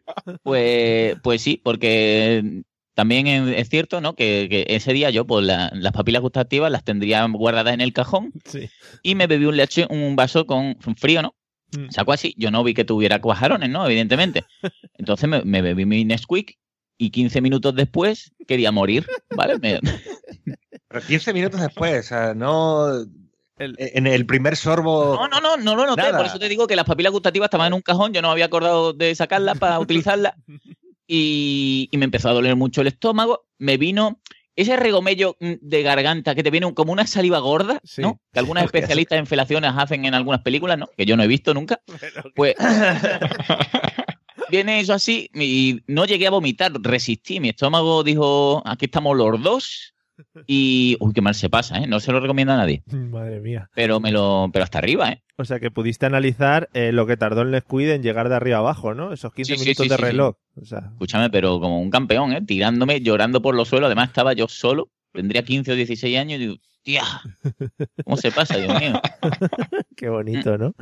[0.45, 2.63] Pues, pues sí, porque
[3.01, 4.15] también es cierto, ¿no?
[4.15, 7.95] Que, que ese día yo, pues la- las papilas gustativas las tendría guardadas en el
[7.95, 8.69] cajón Sí.
[9.03, 11.35] y me bebí un leche, un vaso con frío, ¿no?
[11.77, 11.89] Mm.
[11.91, 13.87] Sacó así, yo no vi que tuviera cuajarones, ¿no?
[13.87, 14.45] Evidentemente.
[14.99, 16.59] Entonces me, me bebí mi Nesquik
[16.99, 19.59] y 15 minutos después quería morir, ¿vale?
[19.59, 19.81] Me-
[20.89, 22.87] Pero 15 minutos después, o sea, no.
[23.59, 25.15] En el primer sorbo.
[25.15, 26.03] No, no, no, no lo noté.
[26.03, 26.17] Nada.
[26.19, 28.33] Por eso te digo que las papilas gustativas estaban en un cajón, yo no me
[28.33, 30.35] había acordado de sacarlas para utilizarlas.
[31.13, 33.47] Y, y me empezó a doler mucho el estómago.
[33.59, 34.21] Me vino
[34.57, 38.21] ese regomello mm, de garganta que te viene como una saliva gorda, ¿no?
[38.33, 40.89] Que algunos especialistas en felaciones hacen en algunas películas, ¿no?
[40.97, 41.81] Que yo no he visto nunca.
[42.35, 42.55] Pues
[44.51, 47.41] viene eso así y no llegué a vomitar, resistí.
[47.41, 49.95] Mi estómago dijo, aquí estamos los dos.
[50.47, 51.87] Y, uy, qué mal se pasa, ¿eh?
[51.87, 52.83] No se lo recomiendo a nadie.
[52.87, 53.69] Madre mía.
[53.75, 55.23] Pero me lo, pero hasta arriba, ¿eh?
[55.37, 58.59] O sea que pudiste analizar eh, lo que tardó el Nesquik en llegar de arriba
[58.59, 59.13] abajo, ¿no?
[59.13, 60.37] Esos 15 Sí, sí, minutos sí, de sí, reloj.
[60.57, 62.43] O sea, Escúchame, pero como un campeón, ¿eh?
[62.43, 63.87] Tirándome, llorando por los suelos.
[63.87, 64.91] Además, estaba yo solo.
[65.13, 67.03] Tendría 15 o 16 años y digo, Hostia.
[68.05, 69.01] ¿Cómo se pasa, Dios mío?
[69.97, 70.73] Qué bonito, ¿no?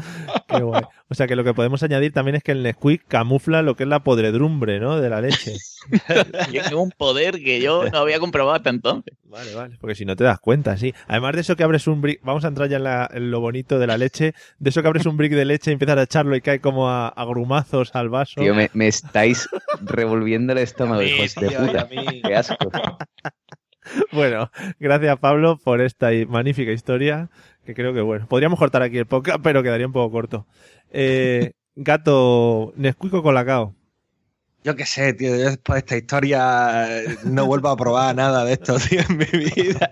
[0.49, 0.83] Qué guay.
[1.09, 3.83] O sea que lo que podemos añadir también es que el Nesquik camufla lo que
[3.83, 5.01] es la podredumbre, ¿no?
[5.01, 5.57] De la leche.
[6.51, 9.15] Tiene un poder que yo no había comprobado hasta entonces.
[9.25, 9.77] Vale, vale.
[9.81, 10.95] Porque si no te das cuenta, sí.
[11.09, 13.41] Además de eso que abres un brick, vamos a entrar ya en, la- en lo
[13.41, 16.03] bonito de la leche, de eso que abres un brick de leche y empiezas a
[16.03, 18.41] echarlo y cae como a, a grumazos al vaso.
[18.41, 19.49] Tío, me, me estáis
[19.83, 21.89] revolviendo el estómago, hijos de puta.
[21.89, 22.71] Qué asco.
[24.13, 27.31] Bueno, gracias Pablo por esta magnífica historia,
[27.65, 30.47] que creo que bueno, podríamos cortar aquí el podcast, pero quedaría un poco corto.
[30.91, 33.75] Eh, gato, Nesquik o Colacao.
[34.65, 36.89] Yo qué sé, tío, yo después de esta historia
[37.25, 39.89] no vuelvo a probar nada de esto, tío, en mi vida.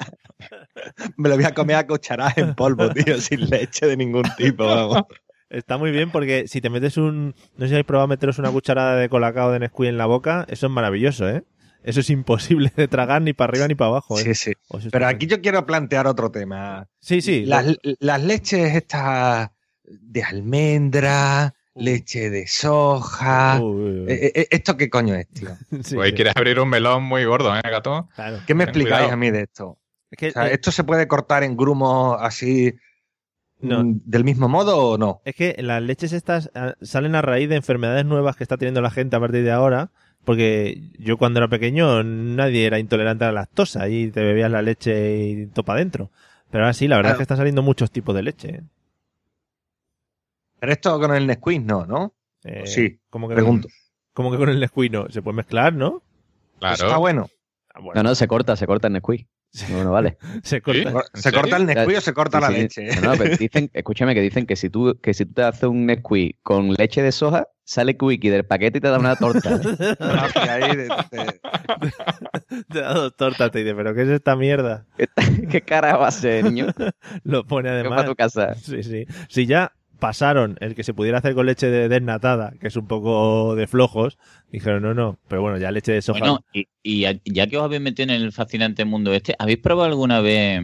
[1.16, 4.66] Me lo voy a comer a cucharadas en polvo, tío, sin leche de ningún tipo,
[4.66, 5.02] vamos.
[5.48, 8.50] Está muy bien porque si te metes un, no sé si habéis probado meteros una
[8.50, 11.44] cucharada de Colacao de Nesquik en la boca, eso es maravilloso, ¿eh?
[11.86, 14.18] Eso es imposible de tragar ni para arriba ni para abajo.
[14.18, 14.22] ¿eh?
[14.24, 14.52] Sí, sí.
[14.68, 16.88] O sea, Pero aquí yo quiero plantear otro tema.
[17.00, 17.46] Sí, sí.
[17.46, 19.50] Las, lo- las leches estas
[19.84, 23.58] de almendra, leche de soja.
[24.08, 25.50] eh, eh, ¿Esto qué coño es, tío?
[25.94, 28.08] Pues quieres abrir un melón muy gordo, ¿eh, gato?
[28.46, 29.12] ¿Qué me Ten explicáis cuidado.
[29.12, 29.78] a mí de esto?
[30.16, 32.74] que, O sea, eh, ¿Esto se puede cortar en grumos así
[33.60, 33.84] No.
[33.84, 35.20] mm, del mismo modo o no?
[35.24, 38.80] Es que las leches estas ah, salen a raíz de enfermedades nuevas que está teniendo
[38.80, 39.90] la gente a partir de ahora.
[40.26, 44.60] Porque yo cuando era pequeño nadie era intolerante a la lactosa y te bebías la
[44.60, 46.10] leche y topa adentro.
[46.50, 47.14] Pero ahora sí, la verdad Claro.
[47.14, 48.48] es que están saliendo muchos tipos de leche.
[48.56, 48.62] ¿eh?
[50.58, 52.12] Pero esto con el Nesquik no, ¿no?
[52.44, 53.68] Eh, ¿O sí, ¿cómo que pregunto.
[54.12, 55.08] Como que con el Nesquik no?
[55.10, 56.02] Se puede mezclar, ¿no?
[56.58, 56.74] Claro.
[56.86, 57.30] Está bueno.
[57.94, 59.26] No, no, se corta, se corta el Nesquik.
[59.70, 60.18] No, no vale.
[60.42, 61.04] Se corta.
[61.14, 62.86] ¿Se corta el Nesquik o se corta la Sí, leche?
[63.00, 65.64] No, no, pero dicen, escúchame, que dicen que si tú, que si tú te haces
[65.64, 69.58] un Nesquik con leche de soja, sale Quickie del paquete y te da una torta.
[70.34, 71.40] Que ahí de- de-
[72.68, 74.86] Te da dos tortas, te dice, ¿pero qué es esta mierda?
[75.50, 76.66] ¿Qué cara va a ser, niño?
[77.24, 78.02] Lo pone además.
[78.02, 78.54] pa' tu casa.
[78.54, 79.06] Sí, sí.
[79.28, 82.86] Si ya pasaron el que se pudiera hacer con leche de desnatada, que es un
[82.86, 84.18] poco de flojos,
[84.50, 86.20] dijeron, no, no, pero bueno, ya leche de soja.
[86.20, 89.58] Bueno, y, y ya, ya que os habéis metido en el fascinante mundo este, ¿habéis
[89.58, 90.62] probado alguna vez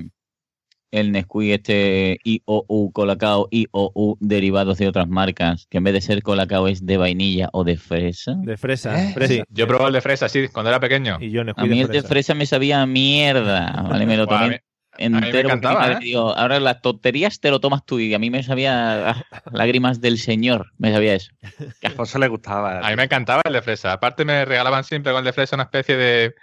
[0.91, 6.23] el Nesquik este IOU Colacao, IOU derivados de otras marcas, que en vez de ser
[6.23, 8.35] Colacao es de vainilla o de fresa?
[8.43, 9.13] De fresa, ¿Eh?
[9.15, 9.33] fresa.
[9.33, 11.17] Sí, yo probé el de fresa, sí, cuando era pequeño.
[11.19, 12.35] Y yo A Nesquik mí de el de fresa.
[12.35, 14.05] me sabía a mierda, ¿vale?
[14.05, 14.61] Me lo a tomé
[14.99, 15.49] mí- a mí me entero.
[15.49, 15.99] porque encantaba, ¿eh?
[16.03, 20.19] me ahora las tonterías te lo tomas tú y a mí me sabía lágrimas del
[20.19, 21.33] señor, me sabía eso.
[21.81, 22.81] que a Alfonso le gustaba.
[22.81, 23.93] A mí me encantaba el de fresa.
[23.93, 26.35] Aparte me regalaban siempre con el de fresa una especie de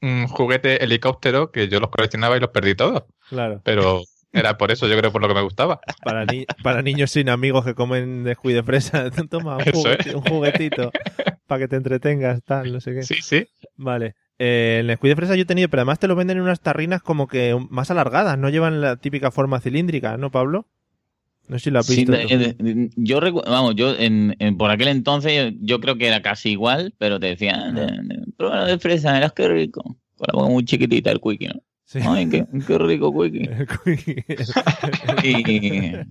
[0.00, 3.04] mm, juguete helicóptero que yo los coleccionaba y los perdí todos.
[3.28, 3.60] Claro.
[3.64, 5.80] Pero era por eso, yo creo, por lo que me gustaba.
[6.04, 10.90] Para, ni- para niños sin amigos que comen Nesquik de fresa, toma un juguetito
[11.46, 13.02] para que te entretengas, tal, no sé qué.
[13.02, 13.48] Sí, sí.
[13.76, 14.14] Vale.
[14.38, 16.60] Eh, el Nesquik de fresa yo he tenido, pero además te lo venden en unas
[16.60, 20.66] tarrinas como que más alargadas, no llevan la típica forma cilíndrica, ¿no, Pablo?
[21.48, 22.12] No sé si lo has Sí, visto.
[22.12, 22.18] tú.
[22.28, 26.06] de- de- yo recu- vamos, yo en, en- por aquel entonces yo, yo creo que
[26.06, 29.82] era casi igual, pero te decían, de, de- prueba de fresa, verás qué rico.
[30.16, 31.62] Con la boca muy chiquitita el quickie, ¿no?
[31.90, 32.00] Sí.
[32.06, 33.48] Ay, qué, qué rico quickie.
[33.48, 33.66] El
[35.16, 36.04] Quickie.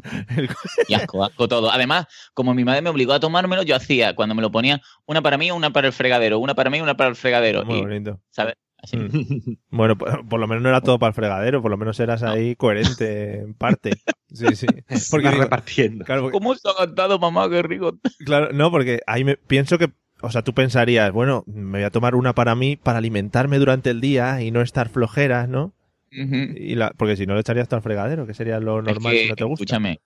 [0.88, 1.70] Y, y asco, asco todo.
[1.72, 5.22] Además, como mi madre me obligó a tomármelo, yo hacía, cuando me lo ponía, una
[5.22, 7.64] para mí, una para el fregadero, una para mí, una para el fregadero.
[7.64, 8.20] Muy Y, bonito.
[8.32, 8.56] ¿sabes?
[8.82, 8.98] Así.
[8.98, 9.58] Mm.
[9.70, 12.24] Bueno, por, por lo menos no era todo para el fregadero, por lo menos eras
[12.24, 13.92] ahí coherente en parte.
[14.34, 14.66] Sí, sí.
[15.12, 16.06] Porque digo, repartiendo.
[16.06, 17.48] claro, porque- ¿Cómo se ha cantado, mamá?
[17.52, 18.00] Qué rico.
[18.26, 19.90] claro, no, porque ahí me pienso que,
[20.22, 23.90] o sea, tú pensarías, bueno, me voy a tomar una para mí para alimentarme durante
[23.90, 25.74] el día y no estar flojeras, ¿no?
[26.10, 29.20] Y la, porque si no le echarías todo al fregadero, que sería lo normal Es
[29.20, 29.64] que, si no te gusta.
[29.64, 30.00] Escúchame,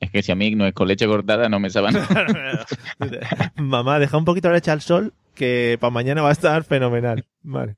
[0.00, 1.96] es que si a mí no es con leche cortada, no me saben.
[3.56, 7.26] Mamá, deja un poquito la leche al sol que para mañana va a estar fenomenal.
[7.42, 7.76] Vale.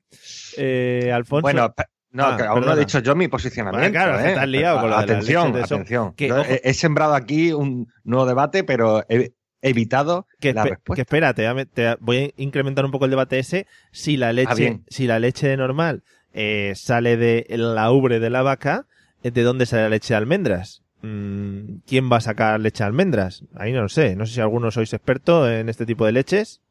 [0.57, 1.41] Eh, Alfonso.
[1.43, 1.73] Bueno,
[2.11, 2.73] no, Ah, que aún no perdona.
[2.81, 3.79] he dicho yo mi posicionamiento.
[3.79, 4.33] Vale, claro, ¿eh?
[4.39, 6.13] has liado con lo de la atención, leche de so- atención.
[6.17, 6.45] Yo ojo.
[6.49, 10.95] he, he sembrado aquí un nuevo debate, pero he evitado que, la respuesta.
[10.95, 13.67] que espérate, te voy a incrementar un poco el debate ese.
[13.91, 14.83] Si la leche, Ah, bien.
[14.87, 18.85] si la leche normal eh, sale de la ubre de la vaca,
[19.23, 20.83] eh, ¿de dónde sale la leche de almendras?
[21.01, 23.43] Mm, ¿Quién va a sacar leche de almendras?
[23.55, 24.15] Ahí no lo sé.
[24.15, 26.61] No sé si algunos sois expertos en este tipo de leches.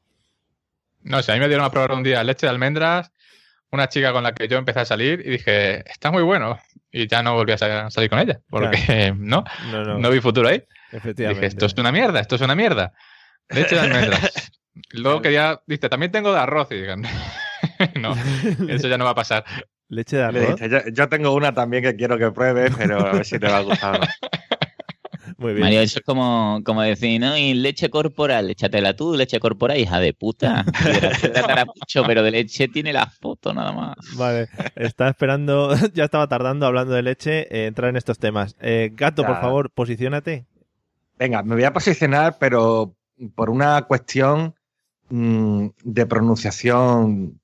[1.02, 3.12] No sé, a mí me dieron a probar un día leche de almendras,
[3.70, 6.58] una chica con la que yo empecé a salir y dije, está muy bueno.
[6.90, 10.20] Y ya no volví a sa- salir con ella, porque no, No, no, no vi
[10.20, 10.64] futuro ahí.
[10.90, 11.40] efectivamente.
[11.40, 12.92] Dije, esto es una mierda, esto es una mierda.
[13.50, 14.52] Leche de almendras.
[14.92, 16.68] Luego quería, dice, también tengo de arroz.
[16.70, 16.94] Y digo,
[18.00, 18.14] no,
[18.68, 19.44] eso ya no va a pasar.
[19.88, 20.60] Leche de Le arroz.
[20.60, 23.48] dije, yo, yo tengo una también que quiero que pruebes, pero a ver si te
[23.48, 24.00] va a gustar.
[25.38, 25.62] Muy bien.
[25.62, 27.36] Mario, eso es como, como decir, ¿no?
[27.36, 30.64] Y leche corporal, échatela tú, leche corporal, hija de puta.
[31.76, 33.96] Mucho, pero de leche tiene la foto nada más.
[34.16, 38.56] Vale, estaba esperando, ya estaba tardando hablando de leche, eh, entrar en estos temas.
[38.60, 40.44] Eh, Gato, por favor, posiciónate.
[41.16, 42.96] Venga, me voy a posicionar, pero
[43.36, 44.56] por una cuestión
[45.08, 47.40] mm, de pronunciación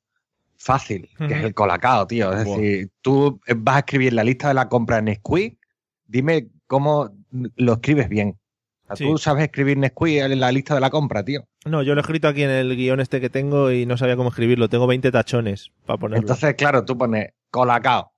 [0.56, 2.32] fácil, que es el colacao, tío.
[2.32, 5.58] Es decir, tú vas a escribir la lista de la compra en Nesquik,
[6.06, 7.10] dime cómo
[7.56, 8.38] lo escribes bien.
[8.84, 9.04] O sea, Sí.
[9.04, 11.44] Tú sabes escribir Nesquik en la lista de la compra, tío.
[11.64, 14.16] No, yo lo he escrito aquí en el guion este que tengo y no sabía
[14.16, 14.68] cómo escribirlo.
[14.68, 16.20] Tengo 20 tachones para ponerlo.
[16.22, 18.12] Entonces, claro, tú pones colacao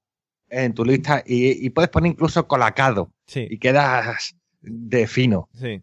[0.51, 3.47] en tu lista y, y puedes poner incluso colacado Sí.
[3.49, 5.49] y quedas de fino.
[5.55, 5.81] Sí.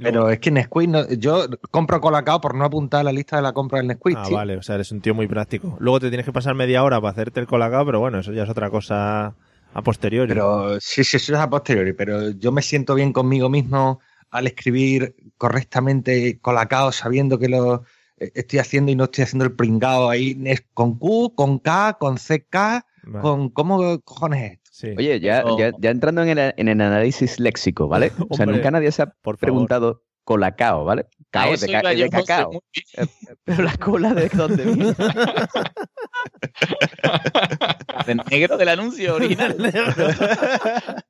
[0.00, 3.42] Pero es que Nesquik, no, yo compro colacao por no apuntar a la lista de
[3.42, 4.36] la compra del Nesquik, Ah, tío.
[4.36, 5.74] vale, o sea, eres un tío muy práctico.
[5.80, 8.42] Luego te tienes que pasar media hora para hacerte el colacao, pero bueno, eso ya
[8.42, 9.34] es otra cosa
[9.76, 10.28] a posteriori.
[10.28, 14.46] Pero sí, sí, eso es a posteriori, pero yo me siento bien conmigo mismo al
[14.46, 17.84] escribir correctamente colacao sabiendo que lo
[18.16, 22.16] eh, estoy haciendo y no estoy haciendo el pringao ahí con Q, con K, con
[22.16, 23.20] CK, Vale.
[23.20, 24.70] con ¿cómo cojones es esto?
[24.72, 24.94] Sí.
[24.96, 28.12] Oye, ya, ya, ya entrando en el, en el análisis léxico, ¿vale?
[28.30, 29.38] O sea, nunca nadie se ha por favor.
[29.40, 31.06] preguntado colacao, ¿vale?
[31.30, 32.50] Cao de, ca- de cacao.
[32.96, 33.06] Eh,
[33.44, 34.94] Pero la cola de dónde viene.
[38.06, 39.56] El negro del anuncio original.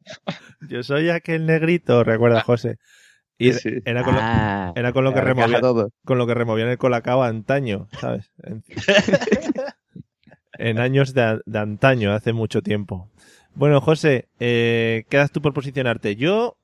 [0.69, 2.77] Yo soy aquel negrito, recuerda José.
[3.39, 3.71] Y Sí.
[3.85, 5.91] era con lo, Ah, era con lo que ahora encaja removía, todo.
[6.05, 8.31] con lo que removían el colacao antaño, ¿sabes?
[8.43, 8.65] En,
[10.59, 13.11] en años de, de antaño, hace mucho tiempo.
[13.55, 16.17] Bueno, José, eh, quedas tú por posicionarte.
[16.17, 16.57] Yo,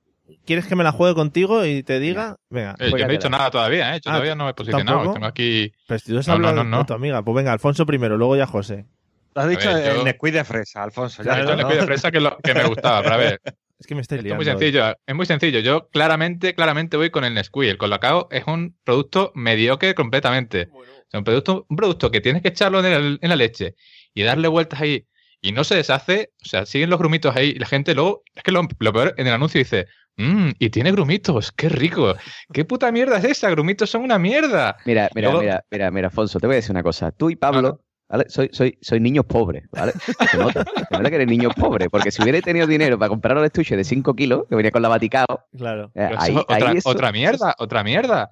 [0.44, 2.36] ¿quieres que me la juegue contigo y te diga?
[2.50, 4.00] Venga, Eh, yo no he dicho nada todavía, ¿eh?
[4.04, 4.98] Yo Ah, todavía no me he posicionado.
[4.98, 5.14] ¿tampoco?
[5.14, 5.72] Tengo aquí.
[5.86, 6.76] pero si tú has No, no, hablado no, no.
[6.78, 7.22] con tu amiga.
[7.22, 8.86] Pues venga, Alfonso primero, luego ya José.
[9.34, 11.22] Tú has dicho ver, yo- el Nesquik de fresa, Alfonso.
[11.22, 11.56] Ya Esto ¿no?
[11.56, 13.40] le pido fresa que, lo- que me gustaba, pero a ver,
[13.78, 14.52] Es que me estáis esto es liando.
[14.52, 14.96] muy sencillo.
[15.06, 15.58] Es muy sencillo.
[15.58, 17.64] Yo claramente, claramente voy con el Nesquik.
[17.64, 20.68] El colacao es un producto mediocre completamente.
[20.72, 23.74] O sea, un producto, un producto que tienes que echarlo en, el- en la leche
[24.14, 25.06] y darle vueltas ahí
[25.40, 26.30] y no se deshace.
[26.44, 28.22] O sea, siguen los grumitos ahí y la gente luego.
[28.36, 29.86] Es que lo, lo peor en el anuncio dice.
[30.16, 32.14] Mmm, y tiene grumitos, qué rico.
[32.52, 33.50] ¿Qué puta mierda es esa?
[33.50, 34.76] Grumitos son una mierda.
[34.84, 37.10] Mira, mira, Luego- mira, mira, mira, Alfonso, te voy a decir una cosa.
[37.12, 38.26] Tú y Pablo, ¿vale?
[38.28, 39.92] Soy, soy, soy niños pobres, ¿vale?
[40.30, 43.36] Se nota, se nota que eres niños pobres, porque si hubiera tenido dinero para comprar
[43.38, 45.90] un estuche de 5 kilos, que venía con la Vaticao, Claro.
[45.94, 48.28] eh, ahí, otra, ahí eso- otra mierda, otra mierda.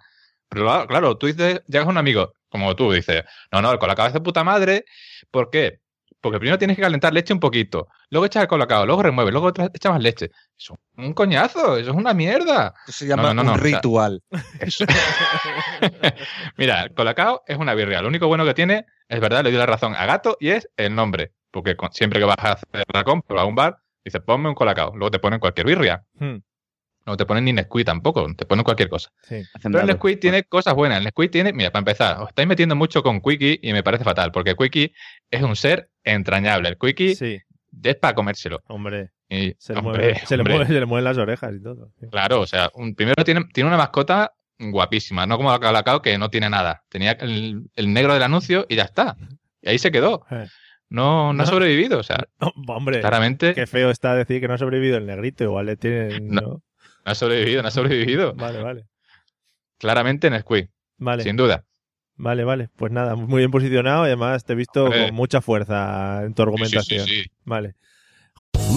[0.50, 3.78] Pero claro, claro, tú dices, llegas a un amigo, como tú, dices, no, no, el
[3.78, 4.84] colacao es de puta madre.
[5.30, 5.78] ¿Por qué?
[6.20, 9.46] Porque primero tienes que calentar leche un poquito, luego echas el colacao, luego remueves, luego
[9.48, 10.30] otra- echas más leche.
[10.59, 12.74] Eso es un coñazo, eso es una mierda.
[12.87, 14.22] Eso se llama No, no, no, un ritual.
[14.61, 14.85] Eso-
[16.56, 18.02] Mira, el colacao es una birria.
[18.02, 20.68] Lo único bueno que tiene, es verdad, le doy la razón a Gato y es
[20.76, 21.33] el nombre.
[21.50, 24.54] Porque con- siempre que vas a hacer la compra a un bar, dices, ponme un
[24.54, 24.92] colacao.
[24.94, 26.04] Luego te ponen cualquier birria.
[26.18, 26.37] Hmm,
[27.06, 29.11] No te ponen ni Nesquik tampoco, te ponen cualquier cosa.
[29.22, 29.42] sí.
[29.62, 29.87] Pero el.
[29.87, 30.98] Nesquik tiene cosas buenas.
[30.98, 34.04] El Nesquik tiene, mira, para empezar, os estáis metiendo mucho con Quickie y me parece
[34.04, 34.92] fatal, porque Quickie
[35.30, 36.68] es un ser entrañable.
[36.70, 37.38] El Quickie Sí,
[37.82, 38.62] es para comérselo.
[38.68, 39.10] hombre.
[39.28, 41.62] Y, Se le, hombre, mueve, se, le hombre, mueve- se le mueven las orejas y
[41.62, 41.92] todo.
[42.10, 46.18] Claro, o sea, un, primero tiene, tiene una mascota guapísima, no como la Calacao que
[46.18, 46.82] no tiene nada.
[46.88, 49.16] Tenía el, el negro del anuncio y ya está.
[49.62, 50.26] Y ahí se quedó.
[50.30, 50.46] Eh.
[50.88, 51.42] No, no, No.
[51.44, 51.98] ha sobrevivido.
[52.00, 52.26] O sea,
[52.66, 55.44] hombre, claramente qué feo está decir que no ha sobrevivido el negrito.
[55.44, 56.26] Igual le tienen.
[56.28, 56.62] No.
[57.04, 58.34] ha sobrevivido, no ha sobrevivido.
[58.34, 58.86] Vale, vale.
[59.78, 61.22] Claramente Nesquik, Vale.
[61.22, 61.64] sin duda.
[62.22, 62.68] Vale, vale.
[62.76, 65.06] Pues nada, muy bien posicionado y además te he visto Hombre.
[65.06, 67.06] con mucha fuerza en tu Sí, sí, argumentación.
[67.06, 67.30] sí, sí.
[67.44, 67.74] Vale.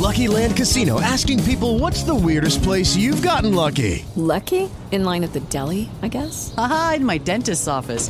[0.02, 4.06] Lucky Land Casino asking people what's the weirdest place you've gotten lucky?
[4.16, 4.70] Lucky?
[4.92, 6.54] In line at the deli, I guess?
[6.58, 8.10] Aha, in my dentist's office.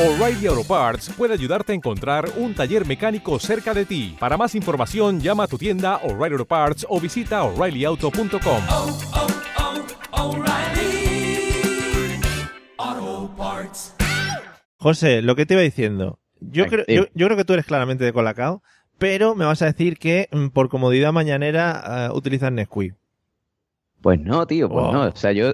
[0.00, 4.16] O'Reilly Auto Parts puede ayudarte a encontrar un taller mecánico cerca de ti.
[4.18, 8.62] Para más información, llama a tu tienda O'Reilly Auto Parts o visita oreillyauto.com.
[14.78, 16.18] José, lo que te iba diciendo.
[16.40, 17.02] Yo, creo, dime.
[17.02, 18.62] yo, yo creo que tú eres claramente de Colacao,
[18.96, 22.94] pero me vas a decir que mm, por comodidad mañanera eh, utilizas Nesquik.
[24.02, 24.92] Pues no, tío, pues Oh.
[24.92, 25.02] no.
[25.08, 25.52] O sea, yo.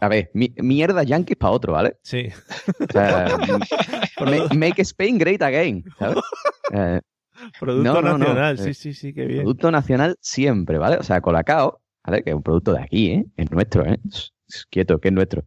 [0.00, 1.96] A ver, mi- mierda yankees para otro, ¿vale?
[2.02, 2.28] Sí.
[2.80, 3.26] O sea,
[4.20, 6.18] ma- make Spain great again, ¿sabes?
[6.72, 7.00] Eh,
[7.60, 8.18] Producto No, no, no.
[8.18, 9.40] nacional, sí, Eh, sí, sí, qué bien.
[9.42, 10.96] producto nacional siempre, ¿vale?
[10.96, 12.22] O sea, Colacao, ¿vale?
[12.24, 13.24] Que es un producto de aquí, ¿eh?
[13.36, 13.98] Es nuestro, ¿eh?
[14.70, 15.44] Quieto, que es nuestro.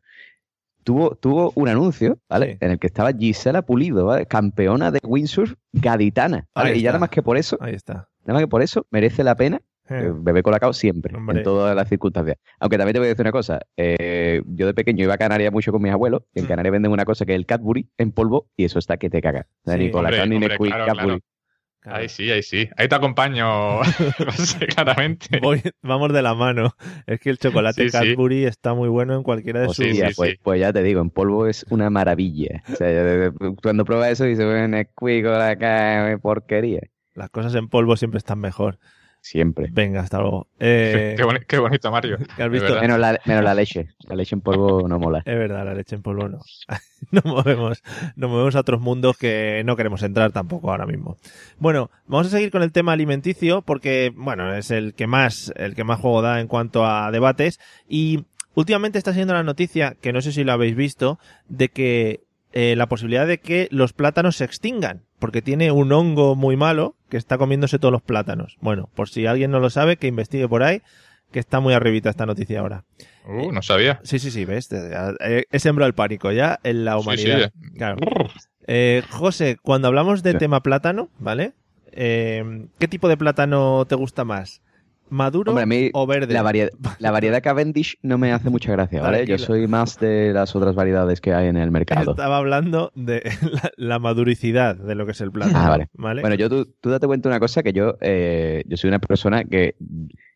[0.84, 2.58] tuvo, tuvo un anuncio, ¿vale?
[2.62, 4.26] En el que estaba Gisela Pulido, ¿vale?
[4.26, 6.47] Campeona de windsurf gaditana.
[6.55, 6.78] ¿vale?
[6.78, 8.08] Y ya nada más que por eso, Ahí está.
[8.24, 10.03] nada más que por eso, merece la pena Eh.
[10.05, 11.39] eh, beber colacao siempre, Hombre.
[11.39, 12.38] en todas las circunstancias.
[12.59, 13.59] Aunque también te voy a decir una cosa.
[13.77, 16.47] eh, yo de pequeño iba a Canarias mucho con mis abuelos, y en Mm.
[16.47, 19.21] Canarias venden una cosa que es el Cadbury en polvo, y eso está que te
[19.21, 19.47] caga.
[19.65, 19.84] O sea, Sí.
[19.86, 21.05] ni colacao ni Nesquik, claro, Cadbury.
[21.07, 21.19] claro.
[21.84, 22.69] Ahí sí, ahí sí.
[22.77, 23.79] Ahí te acompaño,
[24.75, 25.39] claramente.
[25.41, 26.75] Voy- vamos de la mano.
[27.07, 27.97] Es que el chocolate Sí, sí.
[27.97, 29.79] Cadbury está muy bueno en cualquiera de sus...
[29.79, 32.61] Hostia, pues, pues ya te digo, en polvo es una maravilla.
[32.71, 33.32] O sea,
[33.63, 36.82] cuando pruebas eso dices, bueno, Nesquik, colacao, porquería.
[37.15, 38.77] Las cosas en polvo siempre están mejor.
[39.24, 39.67] Siempre.
[39.72, 40.47] Venga, hasta luego.
[40.59, 42.17] Eh, Qué, boni- qué bonito, Mario.
[42.36, 42.65] ¿qué has de visto?
[42.65, 42.82] verdad.
[42.82, 43.89] Menos la, menos la leche.
[44.07, 45.19] La leche en polvo no mola.
[45.19, 46.39] Es verdad, la leche en polvo no.
[47.11, 47.84] nos movemos,
[48.15, 51.17] nos movemos a otros mundos que no queremos entrar tampoco ahora mismo.
[51.59, 55.76] Bueno, vamos a seguir con el tema alimenticio porque, bueno, es el que más, el
[55.76, 60.13] que más juego da en cuanto a debates y últimamente está siendo la noticia, que
[60.13, 62.22] no sé si lo habéis visto, de que
[62.54, 66.95] eh, la posibilidad de que los plátanos se extingan porque tiene un hongo muy malo
[67.10, 68.58] que está comiéndose todos los plátanos.
[68.62, 70.82] Bueno, por si alguien no lo sabe, que investigue por ahí,
[71.32, 72.84] que está muy arribita esta noticia ahora.
[73.28, 73.99] Uh, no sabía.
[74.04, 74.70] Sí, sí, sí, ves.
[74.72, 77.52] Eh, He sembrado el pánico ya en la Sí, humanidad.
[77.54, 77.70] sí.
[77.78, 77.97] Claro.
[78.68, 81.54] Eh, José, cuando hablamos de tema plátano, ¿vale?
[81.91, 84.62] Eh, ¿Qué tipo de plátano te gusta más?
[85.12, 86.34] ¿Maduro Hombre, a mí o verde?
[86.34, 89.26] La, variedad, la variedad Cavendish no me hace mucha gracia, ¿vale?
[89.28, 92.12] Yo soy más de las otras variedades que hay en el mercado.
[92.12, 95.59] Estaba hablando de la, la maduricidad de lo que es el plátano.
[95.59, 95.89] Ah, vale.
[95.93, 96.22] ¿vale?
[96.22, 99.43] Bueno, yo tú, tú date cuenta una cosa que yo, eh, yo soy una persona
[99.43, 99.76] que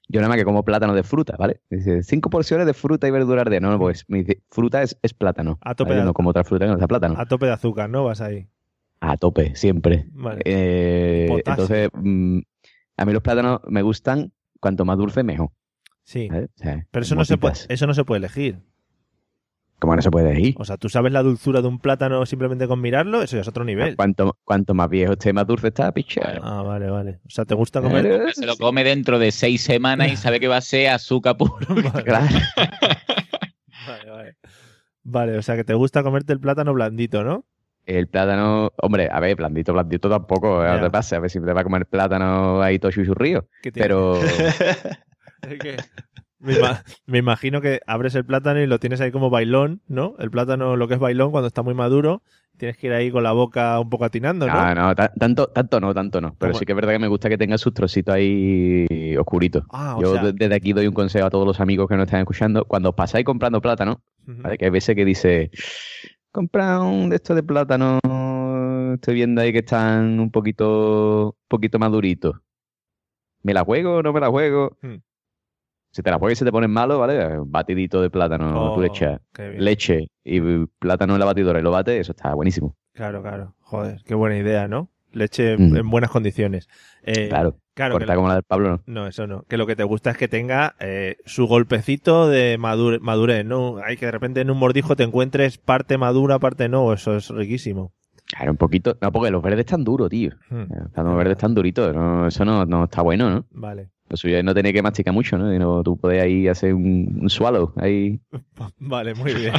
[0.07, 1.61] yo nada más que como plátano de fruta, ¿vale?
[1.69, 3.59] Dice, cinco porciones de fruta y verdura al día.
[3.59, 5.57] No, no, pues me dice, fruta es, es plátano.
[5.61, 6.01] A tope ¿vale?
[6.01, 7.15] De- no como otra fruta que no sea plátano.
[7.17, 8.03] A tope de azúcar, ¿no?
[8.03, 8.47] Vas ahí.
[8.99, 10.05] A tope, siempre.
[10.11, 10.41] Vale.
[10.45, 12.39] Eh, entonces, mm,
[12.97, 14.32] a mí los plátanos me gustan
[14.66, 15.51] cuanto más dulce mejor.
[16.03, 16.28] Sí.
[16.28, 16.45] ¿vale?
[16.45, 18.63] O sea, Pero eso no, se puede, eso no se puede elegir.
[19.78, 20.55] ¿Cómo no se puede ir?
[20.57, 23.47] O sea, tú sabes la dulzura de un plátano simplemente con mirarlo, eso ya es
[23.47, 23.95] otro nivel.
[23.95, 26.39] Cuanto, cuanto más viejo esté, más dulce está, picha.
[26.41, 27.20] Ah, vale, vale.
[27.28, 28.07] O sea, ¿te gusta comer?
[28.07, 31.38] Eh, Se lo come dentro de seis semanas y sabe que va a ser azúcar
[31.38, 31.55] puro.
[32.03, 32.26] Claro.
[33.88, 34.36] Vale, vale.
[35.03, 37.45] Vale, o sea, que te gusta comerte el plátano blandito, ¿no?
[37.86, 40.75] El plátano, hombre, a ver, blandito, blandito tampoco, Ya.
[40.77, 43.47] no te pase, a ver si te va a comer plátano ahí todo chuchurrío.
[43.61, 43.71] ¿Qué?
[43.71, 44.19] Pero
[45.61, 45.77] que
[46.39, 50.15] me, ima- me imagino que abres el plátano y lo tienes ahí como bailón, ¿no?
[50.19, 52.23] El plátano, lo que es bailón, cuando está muy maduro,
[52.57, 54.53] tienes que ir ahí con la boca un poco atinando, ¿no?
[54.53, 56.36] no, no, ta- tanto, tanto no, tanto no.
[56.39, 56.59] Pero ¿Cómo?
[56.59, 59.63] sí que es verdad que me gusta que tenga sus trocitos ahí oscuritos.
[59.71, 62.05] Ah, Yo sea- de- desde aquí doy un consejo a todos los amigos que nos
[62.05, 62.65] están escuchando.
[62.65, 64.01] Cuando os pasáis comprando plátano,
[64.57, 65.51] que hay veces que dice,
[66.36, 67.97] compra un de estos de plátano,
[68.93, 72.36] estoy viendo ahí que están un poquito, poquito maduritos.
[73.41, 74.77] ¿Me la juego o no me la juego?
[74.81, 74.95] Hmm.
[75.93, 77.39] Si te la juegas y se te ponen malo, ¿vale?
[77.39, 79.63] Un batidito de plátano, Oh, tú le echas bien.
[79.63, 80.41] leche y
[80.77, 82.75] plátano en la batidora y lo bate, eso está buenísimo.
[82.93, 83.55] Claro, claro.
[83.61, 84.89] Joder, qué buena idea, ¿no?
[85.16, 85.76] Leche Mm.
[85.78, 86.68] en buenas condiciones.
[87.03, 88.84] Eh, Claro, claro corta como la del Pablo, ¿no?
[88.86, 89.43] No, eso no.
[89.49, 93.78] Que lo que te gusta es que tenga eh, su golpecito de madure- madurez, ¿no?
[93.84, 96.93] Hay que de repente en un mordijo te encuentres parte madura, parte no.
[96.93, 97.93] Eso es riquísimo.
[98.36, 98.97] Claro, un poquito.
[99.01, 100.31] No, porque los verdes están duros, tío.
[100.49, 100.65] Hmm.
[100.69, 101.95] Los plátanos verdes están duritos.
[101.95, 103.45] no, eso no, no está bueno, ¿no?
[103.51, 103.91] Vale.
[104.07, 105.81] Lo suyo es no tener que masticar mucho, ¿no?
[105.83, 107.73] Tú puedes ahí hacer un, un swallow.
[107.77, 108.19] Ahí.
[108.79, 109.53] Vale, muy bien.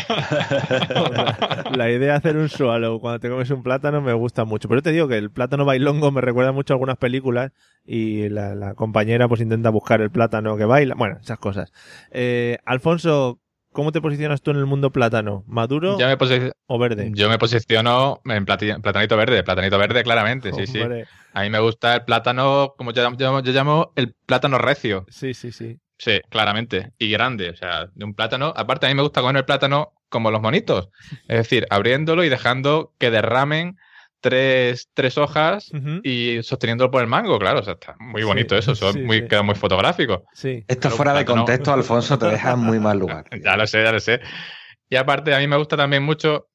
[1.74, 4.68] la idea de hacer un swallow cuando te comes un plátano me gusta mucho.
[4.68, 7.52] Pero yo te digo que el plátano bailongo me recuerda mucho a algunas películas
[7.84, 10.94] y la, la compañera pues intenta buscar el plátano que baila.
[10.96, 11.72] Bueno, esas cosas.
[12.12, 13.40] Eh, Alfonso,
[13.76, 15.44] ¿cómo te posicionas tú en el mundo plátano?
[15.46, 16.16] ¿Maduro me
[16.66, 17.10] o verde?
[17.12, 20.80] Yo me posiciono en platanito verde, platanito verde claramente, sí, sí.
[20.80, 21.04] Hombre.
[21.34, 25.04] A mí me gusta el plátano, como yo, llamo- yo llamo el plátano recio.
[25.10, 25.78] Sí, sí, sí.
[25.98, 26.92] Sí, claramente.
[26.98, 28.54] Y grande, o sea, de un plátano.
[28.56, 30.88] Aparte, a mí me gusta comer el plátano como los monitos.
[31.28, 33.76] Es decir, abriéndolo y dejando que derramen
[34.28, 35.70] tres, tres hojas
[36.02, 37.60] y sosteniéndolo por el mango, claro.
[37.60, 38.72] O sea, está muy bonito eso.
[38.72, 39.28] Eso es sí, muy, sí.
[39.28, 40.24] queda muy fotográfico.
[40.32, 40.64] Sí.
[40.66, 43.24] Esto Claro, fuera de contexto, Alfonso, te deja en muy mal lugar.
[43.44, 44.20] Ya lo sé, ya lo sé.
[44.88, 46.48] Y aparte, a mí me gusta también mucho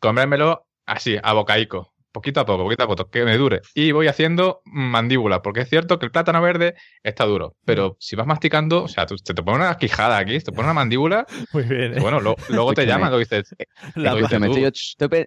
[0.00, 1.92] comérmelo así, a bocaico.
[2.10, 3.60] Poquito a poco, poquito a poco, que me dure.
[3.74, 7.54] Y voy haciendo mandíbula, porque es cierto que el plátano verde está duro.
[7.66, 10.64] Pero si vas masticando, o sea, tú- te, te pone una quijada aquí, te pone
[10.64, 11.26] una mandíbula.
[11.52, 11.92] Muy bien.
[11.94, 13.54] que bueno, lo- luego te llaman, lo dices.
[13.94, 14.68] La lo dices estoy, yo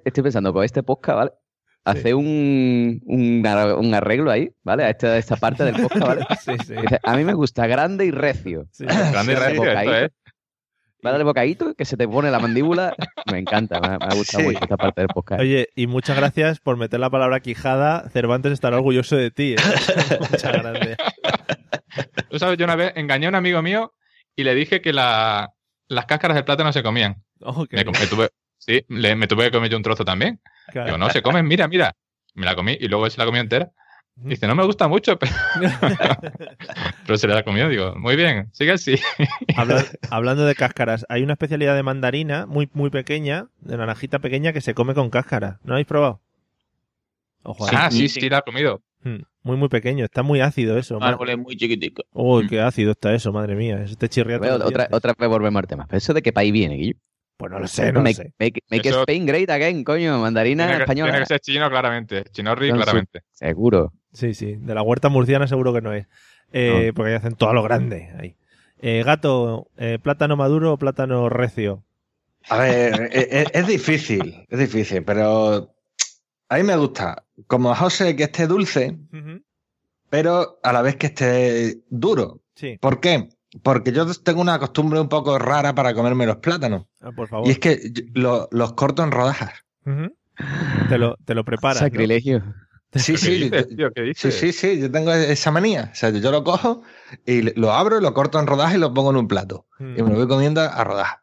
[0.03, 1.31] estoy pensando con este podcast, ¿vale?
[1.83, 4.83] Hacer un, un, ar- un arreglo ahí, ¿vale?
[4.83, 6.25] A esta, esta parte del podcast, ¿vale?
[6.41, 6.75] Sí, sí.
[7.03, 8.67] A mí me gusta grande y recio.
[8.77, 9.95] Grande y recio, esto bocadito.
[9.95, 10.11] es.
[11.03, 12.93] Va a darle bocadito, que se te pone la mandíbula.
[13.31, 14.45] Me encanta, me, ha- me ha gustado Sí.
[14.49, 15.41] mucho esta parte del podcast.
[15.41, 18.07] Oye, y muchas gracias por meter la palabra quijada.
[18.11, 19.53] Cervantes estará orgulloso de ti.
[19.53, 19.55] ¿eh?
[20.31, 20.97] Muchas gracias.
[22.29, 23.93] Tú sabes, yo una vez engañé a un amigo mío
[24.35, 25.49] y le dije que la,
[25.87, 27.23] las cáscaras del plátano se comían.
[27.41, 28.29] Oh, qué Me, me tuve,
[28.61, 30.39] sí, le- me tuve que comer yo un trozo también.
[30.71, 30.85] Claro.
[30.87, 31.95] Digo, no, se comen, mira, mira.
[32.33, 33.71] Me la comí y luego él se la comió entera.
[34.15, 35.31] Dice, no me gusta mucho, pero,
[37.05, 37.67] pero se la comió.
[37.69, 38.95] Digo, muy bien, sigue así.
[39.57, 44.53] Habla- hablando de cáscaras, hay una especialidad de mandarina muy, muy pequeña, de naranjita pequeña,
[44.53, 45.59] que se come con cáscara.
[45.63, 46.21] ¿No lo habéis probado?
[47.43, 47.91] Ojo, ah, ahí.
[47.91, 48.81] sí, sí, la he comido.
[49.03, 50.05] Mm, Muy, muy pequeño.
[50.05, 50.99] Está muy ácido eso.
[51.01, 52.05] Árboles muy chiquiticos.
[52.11, 53.81] Uy, qué ácido está eso, madre mía.
[53.83, 55.85] Eso te chirría Veo, otra, otra vez volvemos al tema.
[55.87, 56.95] ¿Pero eso de qué país viene, Guillo?
[57.41, 58.33] Pues no lo sé, no lo make, sé.
[58.39, 60.19] Make, make Eso- Spain great again, coño.
[60.19, 61.11] Mandarina Tiene que, española.
[61.11, 62.23] tiene que ser chino, claramente.
[62.31, 63.21] Chinorri, su- claramente.
[63.31, 63.93] Seguro.
[64.13, 64.55] Sí, sí.
[64.59, 66.07] De la huerta murciana seguro que no es.
[66.53, 68.09] Eh, Porque ahí hacen todo a lo grande.
[68.19, 68.35] Ahí.
[68.79, 71.83] Eh, gato, eh, ¿plátano maduro o plátano recio?
[72.49, 75.73] A ver, e- e- es, difícil, es difícil, pero
[76.49, 78.97] a mí me gusta, como José, que esté dulce,
[80.09, 82.41] pero a la vez que esté duro.
[82.55, 82.77] Sí.
[82.79, 83.29] ¿Por qué?
[83.63, 86.85] Porque yo tengo una costumbre un poco rara para comerme los plátanos.
[87.01, 87.47] Ah, por favor.
[87.47, 87.79] Y es que
[88.13, 89.51] lo- los corto en rodajas.
[90.89, 91.81] Te lo, te lo preparas.
[91.81, 91.85] ¿no?
[91.87, 92.43] Sacrilegio.
[92.93, 93.49] Sí, sí,
[94.15, 95.89] sí, sí, sí, yo tengo esa manía.
[95.93, 96.81] O sea, yo lo cojo
[97.25, 99.65] y lo abro, lo corto en rodajas y lo pongo en un plato.
[99.79, 99.97] Mm.
[99.97, 101.19] Y me lo voy comiendo a rodajas.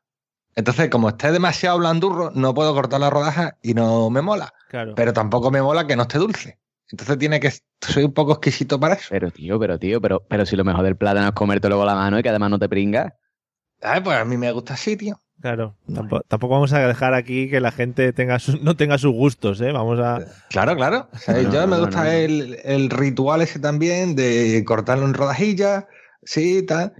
[0.54, 4.52] Entonces, como esté demasiado blandurro, no puedo cortar la rodaja y no me mola.
[4.70, 4.94] Claro.
[4.96, 6.58] Pero tampoco me mola que no esté dulce.
[6.90, 7.52] Entonces tiene que...
[7.80, 9.08] Soy un poco exquisito para eso.
[9.10, 11.94] Pero tío, pero tío, pero, pero si lo mejor del plátano es comértelo con la
[11.94, 13.12] mano y que además no te pringas.
[13.82, 15.20] Ay, pues a mí me gusta así, tío.
[15.40, 15.76] Claro.
[15.94, 19.60] Tampoco, tampoco vamos a dejar aquí que la gente tenga sus- no tenga sus gustos,
[19.60, 19.70] ¿eh?
[19.70, 20.18] Vamos a...
[20.50, 21.08] Claro, claro.
[21.12, 22.10] O sea, No, yo no, me no, gusta no.
[22.10, 25.84] El, el ritual ese también de cortarlo en rodajillas,
[26.24, 26.92] sí, tal.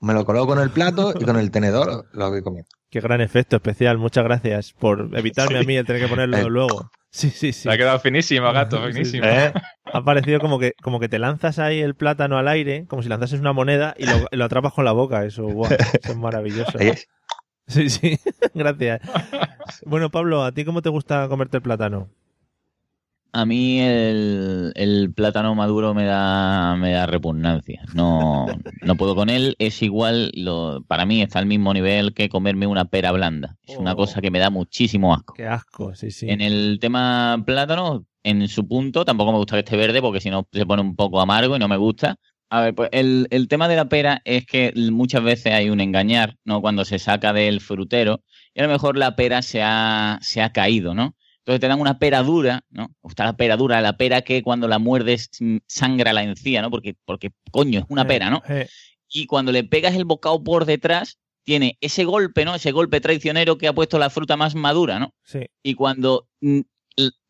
[0.00, 2.68] Me lo coloco en el plato y con el tenedor lo, lo voy comiendo.
[2.90, 3.98] Qué gran efecto especial.
[3.98, 6.44] Muchas gracias por evitarme a mí el tener que ponerlo Eh.
[6.48, 6.90] luego.
[7.12, 7.64] Sí, sí, sí.
[7.64, 9.26] Se ha quedado finísimo, gato, finísimo.
[9.26, 9.52] ¿Eh?
[9.84, 13.10] Ha parecido como que, como que te lanzas ahí el plátano al aire, como si
[13.10, 15.24] lanzases una moneda y lo, lo atrapas con la boca.
[15.26, 16.78] Eso, guau, eso es maravilloso.
[17.66, 18.18] Sí, sí.
[18.54, 19.02] Gracias.
[19.84, 22.08] Bueno, Pablo, ¿a ti cómo te gusta comerte el plátano?
[23.34, 27.82] A mí el, el plátano maduro me da, me da repugnancia.
[27.94, 28.46] No,
[28.82, 29.56] no puedo con él.
[29.58, 33.56] Es igual, lo, para mí está al mismo nivel que comerme una pera blanda.
[33.66, 33.96] Es una Oh.
[33.96, 35.32] cosa que me da muchísimo asco.
[35.34, 36.28] Qué asco, sí, sí.
[36.28, 40.28] En el tema plátano, en su punto, tampoco me gusta que esté verde porque si
[40.28, 42.16] no se pone un poco amargo y no me gusta.
[42.50, 45.80] A ver, pues el, el tema de la pera es que muchas veces hay un
[45.80, 46.60] engañar, ¿no?
[46.60, 48.22] Cuando se saca del frutero
[48.54, 51.14] y a lo mejor la pera se ha, se ha caído, ¿no?
[51.44, 52.94] Entonces te dan una pera dura, ¿no?
[53.02, 56.70] Está la pera dura, la pera que cuando la muerdes mm, sangra la encía, ¿no?
[56.70, 58.42] Porque, porque coño, es una pera, ¿no?
[59.08, 62.54] Y cuando le pegas el bocado por detrás, tiene ese golpe, ¿no?
[62.54, 65.14] Ese golpe traicionero que ha puesto la fruta más madura, ¿no?
[65.24, 65.46] sí.
[65.64, 66.60] Y cuando mm,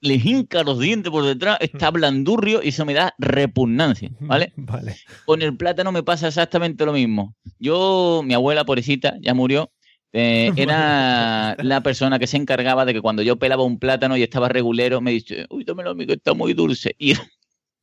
[0.01, 4.53] le hinca los dientes por detrás, está blandurrio y eso me da repugnancia, ¿vale?
[4.57, 4.97] Vale.
[5.25, 7.35] Con el plátano me pasa exactamente lo mismo.
[7.59, 9.73] Yo, mi abuela, pobrecita, ya murió,
[10.13, 14.23] eh, era la persona que se encargaba de que cuando yo pelaba un plátano y
[14.23, 16.95] estaba regulero, me dice, uy, tómelo a mí que está muy dulce.
[16.99, 17.21] Y es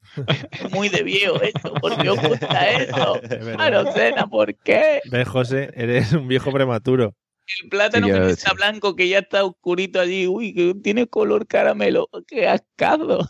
[0.71, 3.21] muy de viejo esto, ¿por qué os gusta eso?
[3.21, 3.57] Es verdad.
[3.57, 5.01] Marocena, ¿por qué?
[5.11, 5.69] ¿Ves, José?
[5.75, 7.15] Eres un viejo prematuro.
[7.63, 11.47] El plátano Sí, que está blanco, que ya está oscurito allí, uy, que tiene color
[11.47, 13.27] caramelo, qué ascado.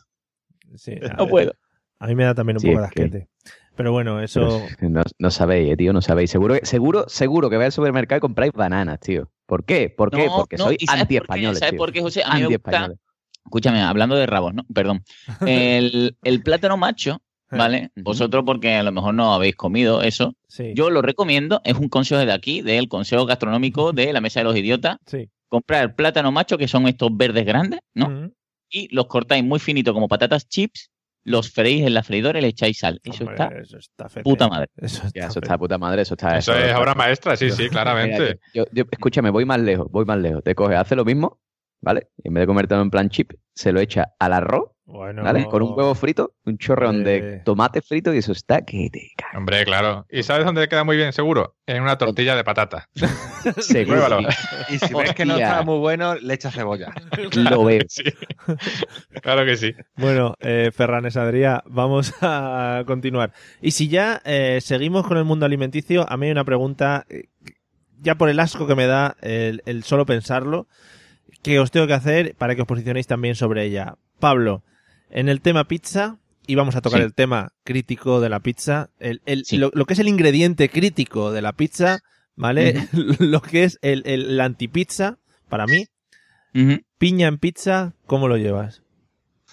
[0.76, 1.54] Sí, No puedo.
[2.00, 3.30] a mí me da también un Sí, poco de que- asquete.
[3.80, 4.62] Pero bueno, eso...
[4.82, 6.30] No, no sabéis, eh, tío, no sabéis.
[6.30, 9.32] Seguro, que- seguro, seguro que vais al supermercado y compráis bananas, tío.
[9.46, 9.90] ¿Por qué?
[9.90, 10.26] ¿Por qué?
[10.28, 11.56] No, Porque no, soy anti-español.
[11.56, 12.22] ¿Sabes por qué, José?
[12.26, 12.98] A mí me gusta- Anti-españoles.
[13.46, 14.66] Escúchame, hablando de rabos, ¿no?
[14.74, 15.06] Perdón.
[15.48, 17.92] El, el plátano macho, ¿vale?
[17.96, 20.36] Vosotros porque a lo mejor no habéis comido eso.
[20.50, 20.74] Sí.
[20.76, 24.44] Yo lo recomiendo, es un consejo de aquí, del consejo gastronómico de la mesa de
[24.44, 24.98] los idiotas.
[25.06, 25.30] Sí.
[25.48, 28.30] Comprar plátano macho, que son estos verdes grandes, ¿no?
[28.70, 30.89] Y los cortáis muy finito como patatas chips,
[31.24, 33.00] los freís en la freidora y le echáis sal.
[33.04, 34.68] Eso Hombre, está eso está puta madre.
[34.78, 36.38] Eso está, Ya, eso está puta madre, eso está.
[36.38, 38.40] Eso es está- obra maestra, sí, sí, Mira, claramente.
[38.54, 40.44] yo, yo- escúchame, voy más lejos, voy más lejos.
[40.44, 41.40] Te coge, hace lo mismo,
[41.82, 42.10] ¿vale?
[42.24, 45.46] Y en vez de comértelo en plan chip, se lo echa al arroz, Bueno, ¿vale?
[45.46, 47.04] Con un huevo frito, un chorreón Eh.
[47.04, 49.38] de tomate frito y eso está que te cae.
[49.38, 50.08] Hombre, claro.
[50.10, 51.56] ¿Y sabes dónde queda muy bien, seguro?
[51.68, 52.90] En una tortilla de patata.
[53.60, 54.00] Seguro.
[54.00, 54.28] Pruébalo.
[54.70, 56.92] Y si ves que no está muy bueno, le echas cebolla.
[57.36, 57.82] Lo veo.
[57.88, 58.04] Sí.
[59.22, 59.74] Claro que sí.
[59.96, 63.32] Bueno, eh, Ferranes Adrià, vamos a continuar.
[63.62, 67.26] Y si ya eh, seguimos con el mundo alimenticio, a mí hay una pregunta, eh,
[68.02, 70.68] ya por el asco que me da el, el solo pensarlo,
[71.44, 73.96] que os tengo que hacer para que os posicionéis también sobre ella.
[74.20, 74.64] Pablo,
[75.10, 77.06] en el tema pizza, y vamos a tocar Sí.
[77.06, 79.58] el tema crítico de la pizza, el, el- Sí.
[79.58, 82.00] lo, lo que es el ingrediente crítico de la pizza,
[82.36, 82.74] ¿vale?
[83.20, 85.86] lo que es el, el, la antipizza, para mí,
[86.98, 88.82] piña en pizza, ¿cómo lo llevas?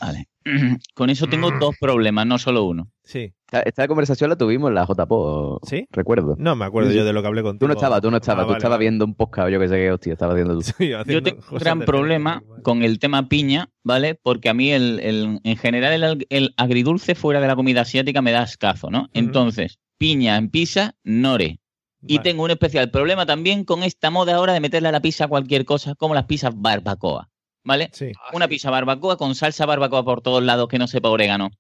[0.01, 0.29] Vale.
[0.95, 1.59] con eso tengo Mm.
[1.59, 2.89] dos problemas, no solo uno.
[3.05, 3.33] Sí.
[3.47, 5.61] Esta, esta conversación la tuvimos en la JPO.
[5.65, 5.87] ¿Sí?
[5.93, 6.35] Recuerdo.
[6.39, 7.61] No me acuerdo Sí, yo de lo que hablé contigo.
[7.61, 8.43] Tú no estabas, tú no estabas.
[8.43, 8.85] Ah, tú vale, estabas vale.
[8.85, 10.63] viendo un podcast, yo que sé qué hostia estabas haciendo tú.
[10.79, 14.15] Sí, Yo haciendo tengo un gran de- problema con el tema piña, ¿vale?
[14.15, 18.33] Porque a mí el, el- en general el, agridulce fuera de la comida asiática me
[18.33, 19.09] da ascazo, ¿no?
[19.13, 21.61] Entonces, piña en pizza, nore.
[22.09, 25.27] Y tengo un especial problema también con esta moda ahora de meterle a la pizza
[25.27, 27.31] cualquier cosa, como las pizzas barbacoa,
[27.67, 27.91] ¿vale?
[27.93, 28.13] Sí.
[28.33, 31.51] Una pizza barbacoa con salsa barbacoa por todos lados que no sepa orégano,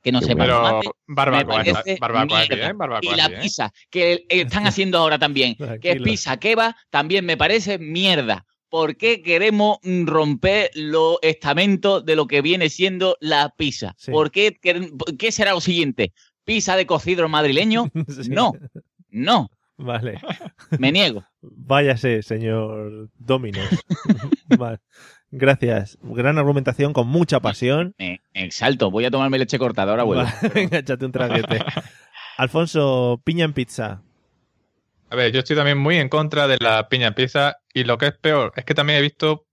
[0.00, 0.88] que no sepa Pero tomate.
[1.08, 1.62] barbacoa,
[1.98, 7.26] barbacoa barbacoa y la pizza que están haciendo ahora también, que es pizza kebab, también
[7.26, 8.46] me parece mierda.
[8.70, 13.94] ¿Por qué queremos romper los estamentos de lo que viene siendo la pizza?
[13.98, 14.12] Sí.
[14.12, 14.56] ¿Por qué,
[15.32, 16.12] será lo siguiente?
[16.44, 17.90] ¿Pizza de cocido madrileño?
[18.30, 18.52] No,
[19.08, 20.20] no, Vale.
[20.78, 21.24] me niego.
[21.40, 23.68] Váyase, señor Dominos.
[24.56, 24.78] Vale.
[25.30, 25.98] Gracias.
[26.02, 27.94] Gran argumentación con mucha pasión.
[27.98, 30.24] Me, me exalto, voy a tomarme leche cortada, ahora vuelvo.
[30.54, 31.64] Venga, échate un traguete.
[32.36, 34.02] Alfonso, piña en pizza.
[35.10, 37.98] A ver, yo estoy también muy en contra de la piña en pizza y lo
[37.98, 39.46] que es peor es que también he visto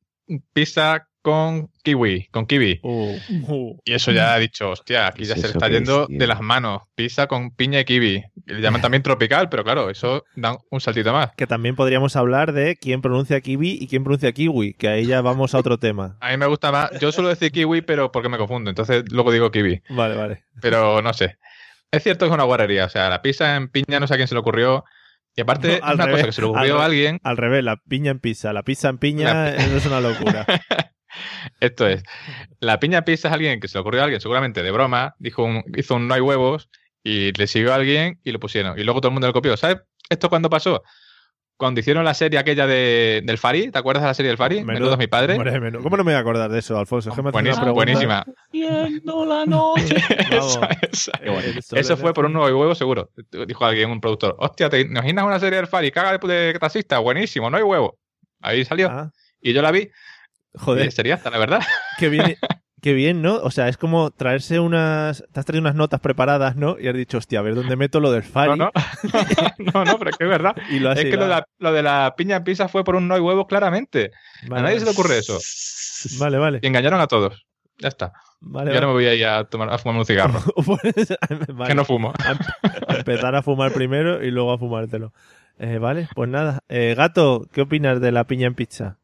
[0.53, 2.79] pizza con kiwi, con kiwi.
[2.83, 6.07] Uh, Y eso ya ha dicho, hostia, aquí ya ¿Qué es se le está yendo
[6.09, 6.83] es, de las manos.
[6.95, 8.23] Pizza con piña y kiwi.
[8.45, 11.31] Le llaman también tropical, pero claro, eso da un saltito más.
[11.35, 15.19] Que también podríamos hablar de quién pronuncia kiwi y quién pronuncia kiwi, que ahí ya
[15.19, 16.15] vamos a otro tema.
[16.21, 19.33] A mí me gusta más, yo suelo decir kiwi, pero porque me confundo, entonces luego
[19.33, 19.81] digo kiwi.
[19.89, 20.45] Vale, vale.
[20.61, 21.37] Pero no sé.
[21.91, 24.17] Es cierto que es una guarrería, o sea, la pizza en piña no sé a
[24.17, 24.85] quién se le ocurrió.
[25.35, 27.19] Y aparte, Al una revés, cosa que se le ocurrió al a alguien.
[27.21, 28.53] Al revés, la piña en pizza.
[28.53, 30.45] La pizza en piña La eso es una locura.
[31.59, 32.03] Esto es,
[32.59, 35.43] la piña pizza es alguien que se le ocurrió a alguien, seguramente de broma, dijo
[35.43, 36.69] un- hizo un no hay huevos
[37.03, 38.77] y le siguió a alguien y lo pusieron.
[38.79, 39.55] Y luego todo el mundo lo copió.
[39.57, 39.77] ¿Sabes
[40.09, 40.83] esto cuándo pasó?
[41.59, 44.57] Cuando hicieron la serie aquella de, del Fari, ¿te acuerdas de la serie del Fari?
[44.63, 45.35] Menudo es mi padre.
[45.59, 45.81] Menudo.
[45.81, 47.09] ¿Cómo no me voy a acordar de eso, Alfonso?
[47.23, 48.25] Me Buenísima, buenísima.
[49.25, 49.95] La noche.
[50.91, 51.19] Esa-
[51.63, 53.09] sol Eso fue por un nuevo huevo seguro.
[53.47, 54.35] Dijo alguien, un productor.
[54.37, 55.89] Hostia, ¿te imaginas una serie del Fari?
[55.89, 57.97] Caga de, de taxista, buenísimo, no hay huevo.
[58.41, 58.89] Ahí salió.
[58.91, 59.11] Ah,
[59.41, 59.89] Y yo la vi.
[60.57, 61.61] Joder, Y sería hasta la verdad.
[61.99, 62.35] qué bien,
[62.81, 63.35] qué bien, ¿no?
[63.35, 65.23] O sea, es como traerse unas...
[65.31, 66.77] Te has traído unas notas preparadas, ¿no?
[66.79, 68.49] Y has dicho, hostia, a ver dónde meto lo del Fari.
[68.49, 68.71] No, no.
[69.73, 70.55] no, no, pero es que es verdad.
[70.69, 72.95] Y lo es que lo de, la, lo de la piña en pizza fue por
[72.95, 74.11] un no hay huevos claramente.
[74.47, 75.39] Vale, a nadie se le ocurre eso.
[76.19, 76.59] Vale, vale.
[76.61, 77.45] Y engañaron a todos.
[77.79, 78.13] Ya está.
[78.39, 78.87] Vale, y ahora vale.
[78.87, 80.41] me voy a ir a, tomar, a fumar un cigarro.
[80.65, 81.17] Pues,
[81.53, 81.69] vale.
[81.69, 82.13] Que no fumo.
[82.27, 82.37] Em-
[82.87, 85.13] a empezar a fumar primero y luego a fumártelo.
[85.59, 86.59] Eh, vale, pues nada.
[86.69, 88.97] Eh, Gato, ¿qué opinas de la piña en pizza?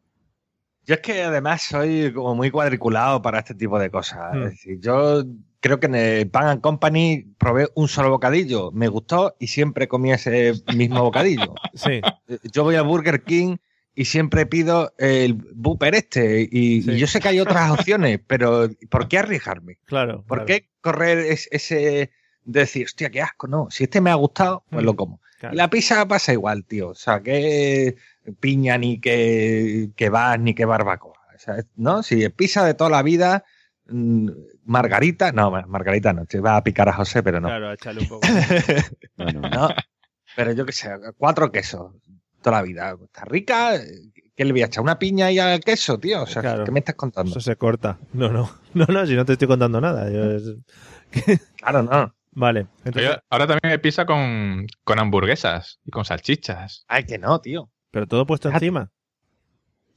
[0.85, 4.33] Yo es que además soy como muy cuadriculado para este tipo de cosas.
[4.33, 4.43] Hmm.
[4.43, 5.23] Es decir, yo
[5.61, 9.87] creo que en el Pan and Company probé un solo bocadillo, me gustó y siempre
[9.87, 11.53] comí ese mismo bocadillo.
[11.75, 12.01] Sí.
[12.51, 13.57] Yo voy a Burger King
[13.95, 16.91] y siempre pido el Booper este y, Sí.
[16.91, 19.77] y yo sé que hay otras opciones, pero ¿por qué arriesgarme?
[19.85, 20.23] Claro.
[20.27, 22.11] ¿Por claro, qué correr es- ese
[22.43, 23.47] decir, hostia, qué asco?
[23.47, 25.21] No, si este me ha gustado, pues Mm, lo como.
[25.43, 25.53] Claro.
[25.53, 26.89] Y la pizza pasa igual, tío.
[26.89, 27.95] O sea, que
[28.39, 31.13] piña ni que, que vas ni que barbacoa.
[31.35, 32.03] O sea, ¿no?
[32.03, 33.43] Si es pizza de toda la vida,
[33.87, 34.29] mm,
[34.65, 37.49] margarita, no, margarita no, te va a picar a José, pero no.
[37.49, 38.27] Claro, échale un poco.
[39.17, 39.69] No,
[40.35, 41.93] Pero yo qué sé, cuatro quesos
[42.41, 42.95] toda la vida.
[43.03, 43.73] Está rica.
[44.35, 44.83] ¿Qué le voy a echar?
[44.83, 46.23] ¿Una piña y al queso, tío?
[46.23, 46.63] O sea, Claro.
[46.65, 47.29] ¿qué me estás contando?
[47.31, 47.99] Eso se corta.
[48.13, 48.49] No, no.
[48.73, 50.09] No, no, si no te estoy contando nada.
[50.09, 50.55] Yo es-
[51.57, 52.15] Claro, no.
[52.35, 52.67] Vale.
[52.85, 56.85] Entonces, Oye, ahora también hay pizza con, con hamburguesas y con salchichas.
[56.87, 57.69] Ay, que no, tío.
[57.91, 58.91] pero todo puesto encima.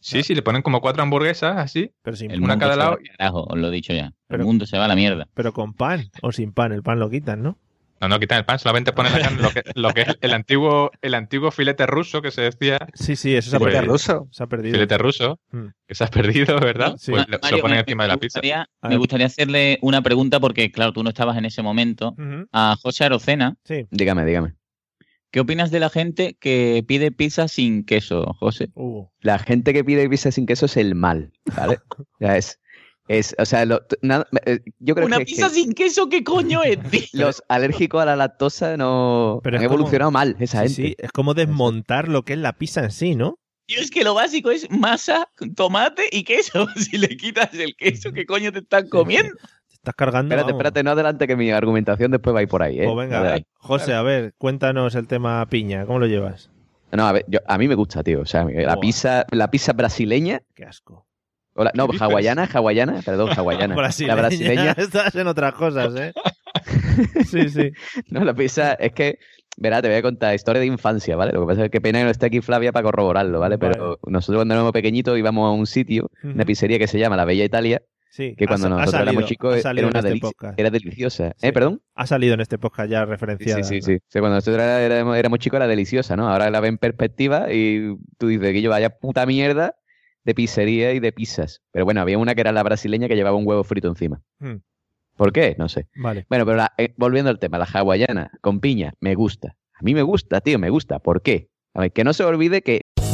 [0.00, 1.92] Sí, sí, le ponen como cuatro hamburguesas así.
[2.02, 2.98] Pero sin El Una mundo cada lado.
[3.16, 4.12] carajo, os lo he dicho ya.
[4.28, 5.26] Pero- el mundo se va a la mierda.
[5.34, 6.72] Pero con pan o sin pan.
[6.72, 7.58] El pan lo quitan, ¿no?
[8.00, 10.34] No, no, quitan el pan, solamente ponen la carne, lo que, lo que es el
[10.34, 12.78] antiguo, el antiguo filete ruso que se decía.
[12.94, 13.92] Sí, sí, eso se ha Pues- perdido.
[13.92, 14.28] ruso?
[14.32, 14.74] Se ha perdido.
[14.74, 15.66] Filete ruso, Mm.
[15.86, 16.96] que se ha perdido, ¿verdad?
[16.98, 17.12] Sí.
[17.12, 18.38] Pues lo- se Mario, lo ponen me- encima de la pizza.
[18.38, 22.14] gustaría- me gustaría hacerle una pregunta porque, claro, tú no estabas en ese momento.
[22.52, 23.86] A José Arocena, Sí.
[23.90, 24.54] Dígame, dígame.
[25.32, 28.68] ¿qué opinas de la gente que pide pizza sin queso, José?
[28.74, 31.78] Uh, La gente que pide pizza sin queso es el mal, ¿vale?
[32.20, 32.58] Sea, es,
[33.08, 36.08] es, o sea, lo- t- nada- eh, yo creo Una que, pizza que sin queso,
[36.08, 37.00] ¿qué coño es, tío?
[37.12, 40.88] los alérgicos a la lactosa no Pero han es como- evolucionado mal, esa sí, gente.
[40.90, 43.38] sí, es como desmontar lo que es la pizza en sí, ¿no?
[43.66, 46.66] Tío, es que lo básico es masa, tomate y queso.
[46.76, 49.34] Si le quitas el queso, ¿qué coño te están comiendo?
[49.68, 50.28] Te estás cargando.
[50.34, 50.60] Espérate, vamos.
[50.60, 52.84] espérate, no adelante que mi argumentación después va a ir por ahí, ¿eh?
[52.84, 53.48] Pues venga, Adelante.
[53.54, 55.84] José, a ver, cuéntanos el tema piña.
[55.86, 56.50] ¿Cómo lo llevas?
[56.92, 58.20] No, a ver, yo- a mí me gusta, tío.
[58.20, 61.05] O sea, la pizza, la pizza brasileña, Qué asco.
[61.56, 63.74] O la- no, hawaiana, hawaiana, perdón, hawaiana.
[63.74, 64.14] Brasileña.
[64.14, 66.12] La brasileña, Estás en otras cosas, ¿eh?
[67.26, 67.72] sí, sí.
[68.10, 69.18] no, la pizza es que,
[69.56, 71.32] verá, te voy a contar historia de infancia, ¿vale?
[71.32, 73.58] Lo que pasa es que pena que no esté aquí Flavia para corroborarlo, ¿vale?
[73.58, 77.24] Pero nosotros cuando éramos pequeñitos íbamos a un sitio, una pizzería que se llama La
[77.24, 80.16] Bella Italia, Sí, que cuando ha nosotros salido- éramos chicos ha era salido una este
[80.20, 80.58] podcast.
[80.58, 81.34] Era deliciosa.
[81.36, 81.48] Sí.
[81.48, 81.82] ¿Eh, perdón?
[81.94, 83.62] Ha salido en este podcast ya referenciada.
[83.62, 83.98] sí, sí, sí.
[84.08, 86.26] Sí, cuando nosotros éramos, éramos chicos era deliciosa, ¿no?
[86.30, 89.74] Ahora la ven en perspectiva y tú dices que yo vaya puta mierda
[90.26, 91.62] de pizzería y de pizzas.
[91.72, 94.20] Pero bueno, había una que era la brasileña que llevaba un huevo frito encima.
[94.40, 94.56] Hmm.
[95.16, 95.54] ¿Por qué?
[95.56, 95.86] No sé.
[95.96, 96.26] Vale.
[96.28, 99.56] Bueno, pero la- eh, volviendo al tema, la hawaiana con piña, me gusta.
[99.72, 100.98] A mí me gusta, tío, me gusta.
[100.98, 101.48] ¿Por qué?
[101.74, 102.82] A ver, que no se olvide que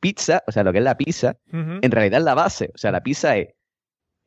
[0.00, 1.36] Pizza, o sea, lo que es la pizza,
[1.82, 2.70] en realidad es la base.
[2.74, 3.48] O sea, la pizza es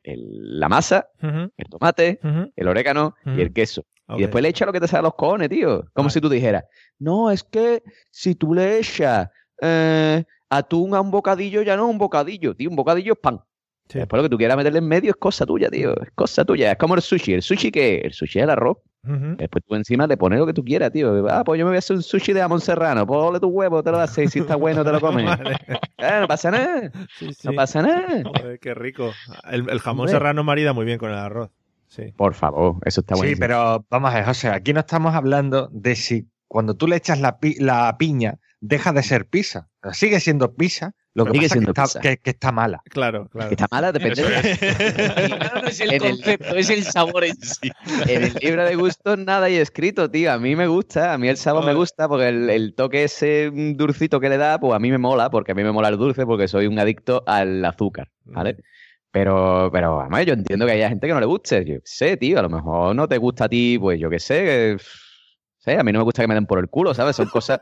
[0.02, 1.08] el- la masa,
[1.56, 2.20] el tomate,
[2.56, 3.84] el orégano y el queso.
[4.18, 5.84] Y después le echa lo que te sale a los cojones, tío.
[5.94, 6.64] Como si tú dijeras,
[6.98, 9.28] no, es que si tú le echas
[9.62, 12.68] eh, atún a un bocadillo, ya no es un bocadillo, tío.
[12.68, 13.40] Un bocadillo es pan.
[13.88, 13.98] Sí.
[13.98, 15.94] Después lo que tú quieras meterle en medio es cosa tuya, tío.
[16.02, 16.72] Es cosa tuya.
[16.72, 17.32] Es como el sushi.
[17.34, 17.98] ¿El sushi qué?
[18.04, 18.78] El sushi es el arroz.
[19.36, 21.26] Después tú encima le pones lo que tú quieras, tío.
[21.28, 23.06] Ah, pues yo me voy a hacer un sushi de jamón serrano.
[23.06, 24.30] Pues ole tu huevo, te lo haces.
[24.32, 25.24] Si está bueno, te lo comes.
[25.38, 25.56] Vale.
[25.98, 26.90] Eh, no pasa nada.
[27.18, 27.48] Sí, sí.
[27.48, 28.22] No pasa nada.
[28.24, 29.12] Joder, qué rico.
[29.50, 30.12] El, el jamón Hombre.
[30.12, 31.50] serrano marida muy bien con el arroz.
[31.88, 32.12] Sí.
[32.16, 33.40] Por favor, eso está Sí, buenísimo.
[33.40, 37.20] pero vamos a ver, José, aquí no estamos hablando de si cuando tú le echas
[37.20, 39.68] la, pi- la piña deja de ser pizza.
[39.92, 42.82] Sigue siendo pizza, lo que Sigue pasa es que siendo está, que- que está mala.
[42.90, 43.48] Claro, claro.
[43.48, 44.22] Que está mala, depende.
[45.62, 47.70] No es el En el- concepto, es el sabor en sí.
[48.08, 50.32] En el libro de gustos nada hay escrito, tío.
[50.32, 53.50] A mí me gusta, a mí el sabor me gusta porque el, el toque ese
[53.52, 55.88] mm, dulcito que le da, pues a mí me mola, porque a mí me mola
[55.88, 58.56] el dulce, porque soy un adicto al azúcar, ¿vale?
[59.10, 61.64] Pero, pero, además, yo entiendo que haya gente que no le guste.
[61.64, 64.44] Yo sé, tío, a lo mejor no te gusta a ti, pues yo qué sé.
[64.44, 64.76] que,
[65.58, 67.14] sé, a mí no me gusta que me den por el culo, ¿sabes?
[67.14, 67.60] Son cosas.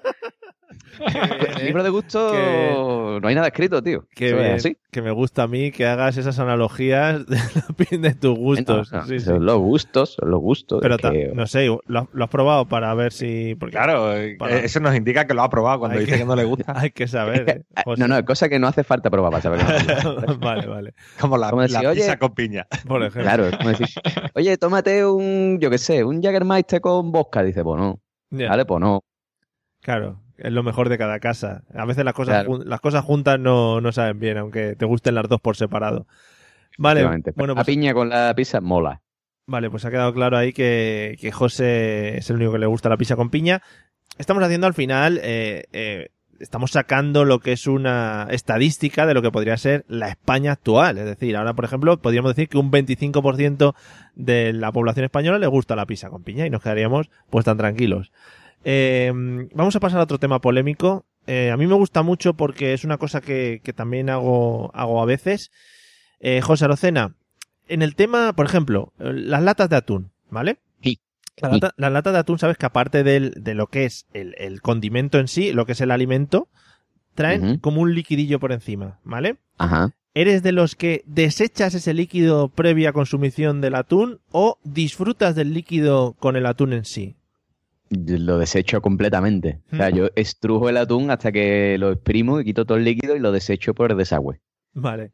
[1.58, 4.04] El libro de gustos que- no hay nada escrito, tío.
[4.18, 4.76] Bien, así.
[4.90, 7.24] que me gusta a mí que hagas esas analogías
[7.90, 8.92] de, tus gustos.
[8.92, 9.24] No, no, Sí, sí.
[9.26, 10.80] Son los gustos, son los gustos.
[10.82, 13.54] Pero que- no sé, lo, has- lo has probado para ver si.
[13.56, 16.22] Porque Claro, eh, Para- eso nos indica que lo ha probado cuando Hay dice que-
[16.22, 16.72] que no le gusta.
[16.76, 17.48] hay que saber.
[17.48, 17.62] ¿eh?
[17.96, 20.94] No, no, cosa que no hace falta probar para saber que vale, vale.
[21.20, 22.66] Como la, Como decir, la oye- pizza con piña.
[22.86, 23.22] Por ejemplo.
[23.22, 23.86] Claro, como decir,
[24.34, 27.42] oye, tómate un, yo qué sé, un Jägermeister con vodka.
[27.42, 28.00] Dice, pues no.
[28.30, 29.00] Vale, pues no.
[29.80, 31.62] Claro, es lo mejor de cada casa.
[31.74, 32.62] A veces las cosas, Claro.
[32.64, 36.06] las cosas juntas no, no saben bien, aunque te gusten las dos por separado.
[36.78, 37.04] Vale,
[37.36, 39.00] bueno, la pues, piña con la pizza mola.
[39.46, 42.88] vale, pues ha quedado claro ahí que, que José es el único que le gusta
[42.88, 43.62] la pizza con piña.
[44.18, 46.08] Estamos haciendo al final, eh, eh,
[46.40, 50.98] estamos sacando lo que es una estadística de lo que podría ser la España actual.
[50.98, 53.74] Es decir, ahora, por ejemplo, podríamos decir que un 25%
[54.14, 57.58] de la población española le gusta la pizza con piña y nos quedaríamos pues tan
[57.58, 58.12] tranquilos.
[58.64, 59.12] Eh,
[59.54, 61.04] vamos a pasar a otro tema polémico.
[61.26, 65.00] Eh, a mí me gusta mucho porque es una cosa que, que también hago, hago
[65.02, 65.50] a veces.
[66.20, 67.14] Eh, José Arocena,
[67.68, 70.58] en el tema, por ejemplo, las latas de atún, ¿vale?
[70.82, 71.00] Sí.
[71.36, 71.54] La Sí.
[71.54, 74.60] lata, la lata de atún, sabes que aparte del, de lo que es el, el
[74.62, 76.48] condimento en sí, lo que es el alimento,
[77.14, 79.36] traen como un liquidillo por encima, ¿vale?
[79.58, 79.90] Ajá.
[80.14, 86.14] ¿Eres de los que desechas ese líquido previa consumición del atún o disfrutas del líquido
[86.18, 87.16] con el atún en sí?
[87.94, 89.60] Lo desecho completamente.
[89.72, 93.14] O sea, yo estrujo el atún hasta que lo exprimo y quito todo el líquido
[93.16, 94.40] y lo desecho por el desagüe.
[94.72, 95.12] Vale.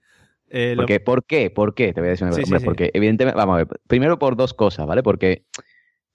[0.48, 1.50] Eh, lo- Porque, ¿Por qué?
[1.50, 1.92] ¿Por qué?
[1.92, 2.46] Te voy a decir una Sí, cosa.
[2.46, 2.64] sí, Hombre, sí.
[2.66, 5.02] porque evidentemente, vamos a ver, primero por dos cosas, ¿vale?
[5.02, 5.44] Porque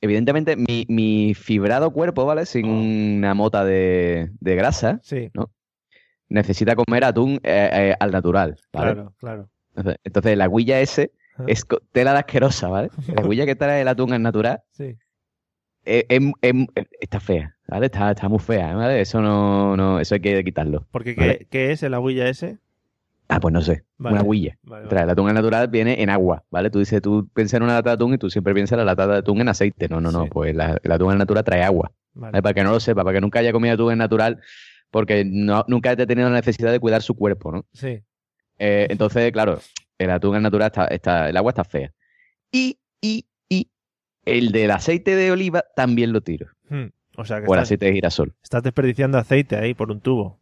[0.02, 2.46] evidentemente mi, mi fibrado cuerpo, ¿vale?
[2.46, 5.52] Sin una mota de, de grasa, sí, ¿no?
[6.30, 8.94] necesita comer atún eh, eh, al natural, ¿vale?
[8.94, 9.50] claro, claro.
[10.04, 11.12] Entonces, la huilla ese
[11.48, 12.90] es tela de asquerosa, ¿vale?
[13.14, 14.96] La huilla que trae el atún al natural Sí.
[15.86, 16.66] Eh,
[17.00, 17.88] está fea, ¿vale?
[17.88, 19.02] Está, está muy fea, ¿vale?
[19.02, 20.86] Eso no, no, eso hay que quitarlo.
[20.92, 21.38] Porque Vale.
[21.40, 22.58] ¿qué, qué es el aguilla ese?
[23.30, 24.16] Ah, pues no sé, Vale.
[24.16, 24.58] una huilla.
[24.64, 26.70] Vale, Trae, el atún al natural viene en agua, ¿vale?
[26.70, 28.86] Tú dices, tú piensas en una lata de atún y tú siempre piensas en la
[28.86, 29.88] lata de atún en aceite.
[29.88, 31.92] No, no, no, pues la- el atún al natural trae agua.
[32.20, 34.40] Para que no lo sepa, para que nunca haya comido atún en natural,
[34.92, 37.66] porque no, nunca haya tenido la necesidad de cuidar su cuerpo, ¿no?
[37.74, 38.04] Sí.
[38.60, 39.60] Eh, entonces, claro,
[39.98, 41.92] el atún al natural está, está, el agua está fea.
[42.52, 43.26] Y, y
[44.26, 46.48] el del aceite de oliva también lo tiro.
[46.70, 46.88] Hmm.
[47.18, 48.34] O sea que O el estás, aceite de girasol.
[48.44, 50.40] estás desperdiciando aceite ahí por un tubo.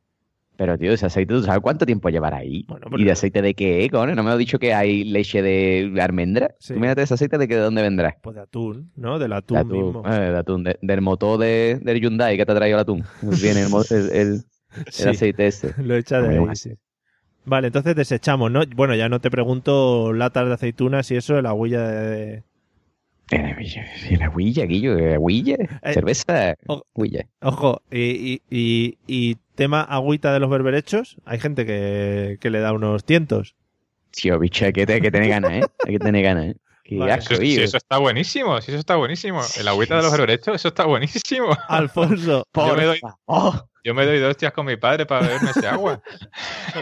[0.58, 2.64] Pero, tío, ese aceite, ¿tú sabes cuánto tiempo llevará ahí?
[2.68, 4.14] Bueno, ¿Y de aceite de qué, coño?
[4.14, 6.54] ¿No me has dicho que hay leche de almendra?
[6.60, 6.76] Sí.
[6.76, 8.18] Tú mírate ese aceite de, que, de dónde vendrá.
[8.22, 9.18] Pues de atún, ¿no?
[9.18, 10.04] Del atún, De atún, mismo.
[10.06, 13.04] eh, de atún, de- del motor de, del Hyundai que te ha traído el atún.
[13.42, 14.44] Viene el, el, el-
[15.00, 15.74] el aceite ese.
[15.82, 16.72] Lo echa de ahí, sí.
[17.44, 18.62] Vale, entonces desechamos, ¿no?
[18.76, 22.44] Bueno, ya no te pregunto latas de aceitunas y eso, la huella de...
[23.32, 25.56] La huilla, Guillo, la huilla.
[25.82, 26.56] Eh, Cerveza,
[26.94, 27.26] huilla.
[27.42, 32.60] Ojo, y, y, y- y tema agüita de los berberechos, hay gente que, que le
[32.60, 33.56] da unos tientos.
[34.12, 35.62] Tío, bicho, hay que, hay que tener ganas, ¿eh?
[35.86, 36.56] Hay que tener ganas, ¿eh?
[36.84, 37.14] Qué Vale.
[37.14, 37.64] asco, Si, Guillo.
[37.64, 39.42] eso está buenísimo, si eso está buenísimo.
[39.58, 41.56] El agüita de los berberechos, eso está buenísimo.
[41.70, 43.54] Alfonso, Yo me, doy, Oh.
[43.84, 46.02] Yo me doy dos hostias con mi padre para beberme ese agua.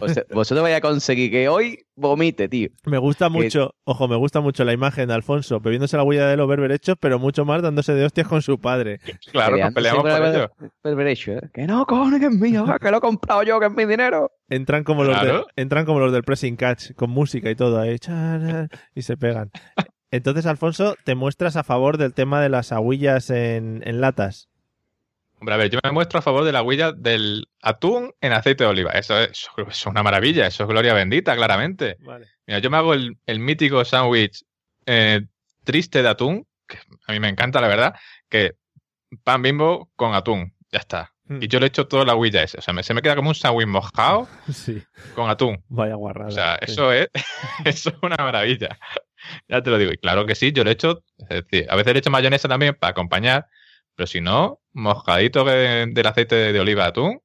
[0.00, 2.68] Vos- Vosotros vais a conseguir que hoy vomite, tío.
[2.84, 6.26] me gusta Que- mucho, ojo, me gusta mucho la imagen de Alfonso bebiéndose la huella
[6.28, 9.00] de los berberechos, pero mucho más dándose de hostias con su padre.
[9.32, 10.50] Claro, nos peleamos por el- ello.
[10.84, 11.40] el derecho, ¿eh?
[11.52, 14.30] Que no, cojones, que es mío, que lo he comprado yo, que es mi dinero.
[14.48, 15.46] Entran como los Claro.
[15.54, 17.96] de- entran como los del pressing catch, con música y todo ahí,
[18.94, 19.50] y se pegan.
[20.10, 24.48] Entonces, Alfonso, te muestras a favor del tema de las agüillas en, en latas.
[25.40, 28.64] Hombre, a ver, yo me muestro a favor de la huella del atún en aceite
[28.64, 28.90] de oliva.
[28.92, 31.96] Eso es, eso es una maravilla, eso es gloria bendita, claramente.
[32.00, 32.26] Vale.
[32.46, 34.44] Mira, yo me hago el, el mítico sándwich
[34.86, 35.20] eh,
[35.64, 37.94] triste de atún, que a mí me encanta, la verdad,
[38.28, 38.56] que
[39.22, 41.12] pan bimbo con atún, ya está.
[41.26, 41.42] Hmm.
[41.42, 42.58] Y yo le echo toda la huella ese.
[42.58, 44.82] O sea, me- se me queda como un sándwich mojado Sí,
[45.14, 45.62] con atún.
[45.68, 46.28] vaya guarrada.
[46.28, 46.72] O sea, sí.
[46.72, 47.08] eso es,
[47.64, 48.78] eso es una maravilla.
[49.46, 49.92] Ya te lo digo.
[49.92, 52.74] Y claro que sí, yo le echo, es decir, a veces le echo mayonesa también
[52.74, 53.46] para acompañar,
[53.98, 57.20] pero si no, mojadito de- del aceite de, de oliva de atún,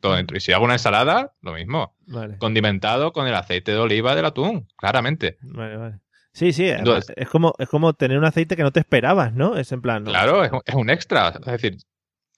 [0.00, 0.36] todo dentro.
[0.36, 1.94] Y si hago una ensalada, lo mismo.
[2.08, 2.38] Vale.
[2.38, 5.38] Condimentado con el aceite de oliva del atún, claramente.
[5.42, 5.94] Vale, vale.
[6.32, 9.56] Sí, sí, Entonces- es como es como tener un aceite que no te esperabas, ¿no?
[9.56, 10.10] Es en plan, ¿no?
[10.10, 11.28] Claro, es un, es un extra.
[11.28, 11.76] Es decir,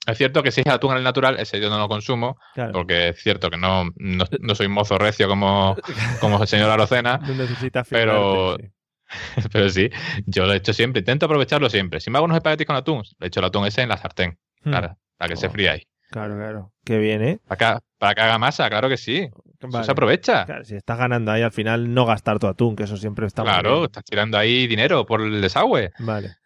[0.07, 2.73] es cierto que si es atún al natural, ese yo no lo consumo, Claro.
[2.73, 5.75] porque es cierto que no, no, no soy mozo recio como,
[6.21, 7.19] como el señor Arocena.
[7.27, 8.67] No necesitas Pero, sí.
[9.53, 9.91] pero sí,
[10.27, 12.01] yo lo he hecho siempre, intento aprovecharlo siempre.
[12.01, 14.39] Si me hago unos espaguetis con atún, le echo el atún ese en la sartén,
[14.63, 14.71] Hmm.
[14.71, 15.51] claro, para que se Oh.
[15.51, 15.83] fría ahí.
[16.11, 16.73] Claro, claro.
[16.85, 17.39] Qué bien, ¿eh?
[17.47, 19.29] Para que, para que haga masa, claro que sí.
[19.63, 20.45] Eso se aprovecha.
[20.45, 23.43] Claro, si estás ganando ahí al final no gastar tu atún, que eso siempre está
[23.43, 23.85] muy Claro, bien.
[23.85, 25.93] estás tirando ahí dinero por el desagüe.
[26.01, 26.37] Vale.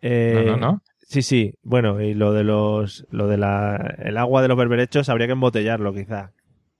[0.00, 0.82] Eh, No, no, no.
[1.02, 1.52] Sí, sí.
[1.62, 5.32] Bueno, y lo de los lo de la el agua de los berberechos habría que
[5.32, 6.30] embotellarlo quizá.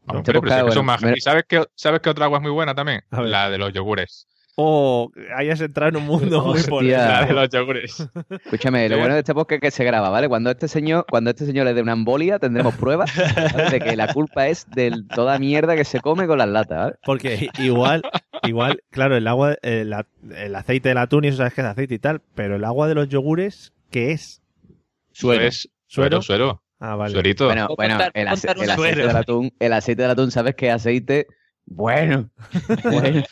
[0.06, 0.18] ¿no?
[0.20, 2.74] Hombre, pero sí que bueno, ¿Y sabes qué, sabes qué otra agua es muy buena
[2.74, 3.02] también?
[3.10, 4.28] La de los yogures.
[4.62, 7.26] O hayas entrado en un mundo muy polémico.
[7.26, 8.08] De los yogures.
[8.44, 10.28] Escúchame, lo bueno de este podcast es que se graba, ¿vale?
[10.28, 13.10] Cuando este señor, cuando este señor le dé una embolia, tendremos pruebas
[13.54, 13.70] ¿vale?
[13.70, 16.94] de que la culpa es de toda mierda que se come con las latas, ¿vale?
[17.04, 18.02] Porque igual,
[18.42, 20.06] igual, claro, el agua, el, a-
[20.36, 22.86] el aceite del atún y eso sabes que es aceite y tal, pero el agua
[22.88, 24.42] de los yogures, ¿qué es?
[25.12, 25.48] Suero.
[25.86, 26.62] Suero, suero.
[26.78, 27.12] Ah, vale.
[27.12, 27.46] Suerito.
[27.46, 29.06] Bueno, ¿Puedo bueno, el, ace- aceite suero?
[29.06, 31.26] del atún, el aceite del atún, ¿sabes qué aceite?
[31.66, 32.30] Bueno.
[32.84, 33.22] bueno.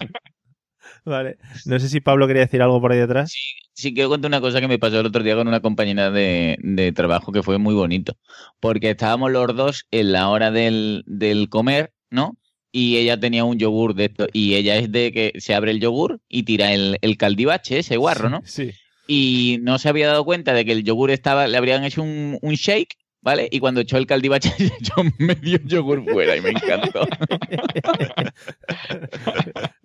[1.08, 1.38] Vale.
[1.64, 3.32] No sé si Pablo quería decir algo por ahí detrás.
[3.72, 6.58] Sí, quiero contar una cosa que me pasó el otro día con una compañera de,
[6.60, 8.16] de trabajo que fue muy bonito.
[8.60, 12.36] Porque estábamos los dos en la hora del, del comer, ¿no?
[12.70, 14.26] Y ella tenía un yogur de esto.
[14.32, 17.96] Y ella es de que se abre el yogur y tira el, el caldibache, ese
[17.96, 18.42] guarro, ¿no?
[18.44, 18.72] Sí.
[19.06, 22.38] Y no se había dado cuenta de que el yogur estaba, le habrían hecho un,
[22.42, 23.48] un shake, ¿vale?
[23.50, 27.06] Y cuando echó el caldibache, echó medio yogur fuera y me encantó.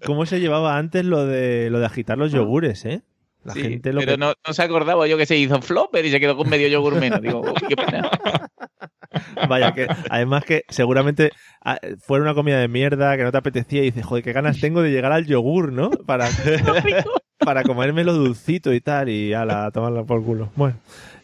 [0.06, 3.02] ¿Cómo se llevaba antes lo de lo de agitar los yogures, eh?
[3.44, 4.18] La Sí, gente lo pero que...
[4.18, 6.96] no, no se acordaba yo que se hizo flopper y se quedó con medio yogur
[6.96, 7.22] menos.
[7.22, 8.10] Digo, uy, qué pena.
[9.50, 11.32] Vaya, que además que seguramente
[11.64, 14.60] ah, fuera una comida de mierda que no te apetecía y dices, joder, qué ganas
[14.60, 15.90] tengo de llegar al yogur, ¿no?
[15.92, 16.30] Para,
[17.46, 20.52] para comérmelo dulcito y tal y ala, a tomarla por culo.
[20.56, 20.78] Bueno,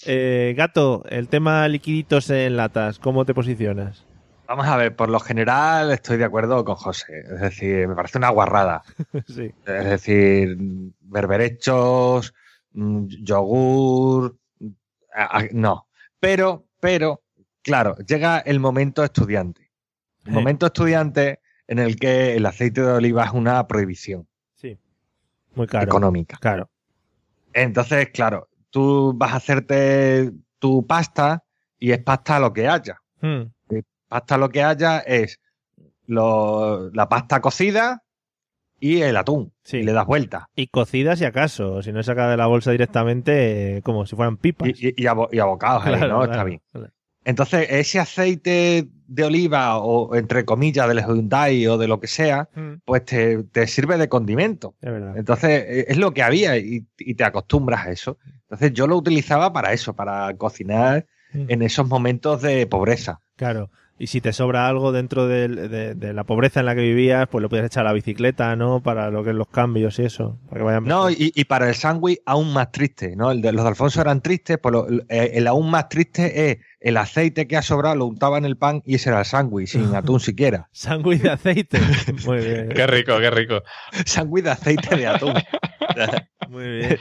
[0.05, 4.05] eh, gato, el tema liquiditos en latas, ¿cómo te posicionas?
[4.47, 7.19] Vamos a ver, por lo general estoy de acuerdo con José.
[7.31, 8.81] Es decir, me parece una guarrada.
[9.27, 9.51] sí.
[9.65, 10.57] Es decir,
[11.01, 12.33] berberechos,
[12.73, 14.37] mm, yogur.
[15.51, 15.87] No.
[16.19, 17.21] Pero, pero,
[17.61, 19.69] claro, llega el momento estudiante.
[20.25, 20.35] El Eh.
[20.35, 24.27] momento estudiante en el que el aceite de oliva es una prohibición.
[25.55, 25.85] Muy caro.
[25.85, 26.37] económica.
[26.39, 26.69] Claro.
[27.53, 31.43] Entonces, claro, tú vas a hacerte tu pasta
[31.79, 33.01] y es pasta lo que haya.
[33.21, 33.43] Hmm.
[34.07, 35.39] Pasta lo que haya es
[36.07, 38.03] lo- la pasta cocida
[38.79, 39.53] y el atún.
[39.63, 39.77] Sí.
[39.77, 40.49] Y le das vuelta.
[40.55, 44.15] Y cocidas si acaso, si no es sacada de la bolsa directamente, eh, como si
[44.15, 44.69] fueran pipas.
[44.69, 46.17] Y, y- y abo- y abocados Claro, ¿no?
[46.19, 46.61] claro, Está bien.
[46.71, 46.89] claro.
[47.25, 52.47] Entonces, ese aceite de oliva o entre comillas del Hyundai o de lo que sea,
[52.55, 52.75] Hmm.
[52.85, 54.75] pues te, te sirve de condimento.
[54.81, 54.91] Es.
[55.15, 58.17] Entonces, eh, es lo que había y, y te acostumbras a eso.
[58.43, 61.45] Entonces, yo lo utilizaba para eso, para cocinar Mm.
[61.49, 63.19] en esos momentos de pobreza.
[63.35, 63.69] Claro.
[64.01, 65.49] Y si te sobra algo dentro de,
[65.93, 68.81] de la pobreza en la que vivías, pues lo puedes echar a la bicicleta, ¿no?
[68.81, 70.39] Para lo que es los cambios y eso.
[70.47, 73.29] Para que vayan No, y, y para el sándwich aún más triste, ¿no?
[73.31, 76.57] El de, los de Alfonso eran tristes, pues lo- eh, el aún más triste es
[76.79, 79.67] el aceite que ha sobrado, lo untaba en el pan y ese era el sándwich,
[79.67, 80.69] sin atún siquiera.
[80.71, 81.79] Sándwich de aceite.
[82.25, 82.69] Muy bien.
[82.69, 83.61] Qué rico, qué rico.
[84.05, 85.33] Sándwich de aceite de atún.
[86.49, 86.97] Muy bien.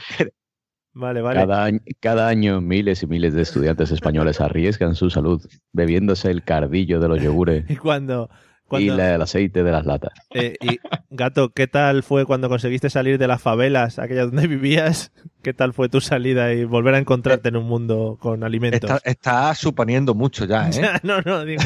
[0.93, 1.39] Vale, vale.
[1.39, 6.43] Cada, año, cada año miles y miles de estudiantes españoles arriesgan su salud bebiéndose el
[6.43, 8.29] cardillo de los yogures Y cuando...
[8.31, 10.11] y cuando la- el aceite de las latas.
[10.33, 10.79] eh, y,
[11.11, 15.11] Gato, ¿qué tal fue cuando conseguiste salir de las favelas, aquellas donde vivías?
[15.41, 18.89] ¿Qué tal fue tu salida y volver a encontrarte en un mundo con alimentos?
[18.89, 20.73] Está, está suponiendo mucho ya, ¿eh?
[20.73, 21.61] Ya, no, no, digo.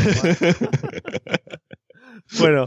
[2.40, 2.66] bueno,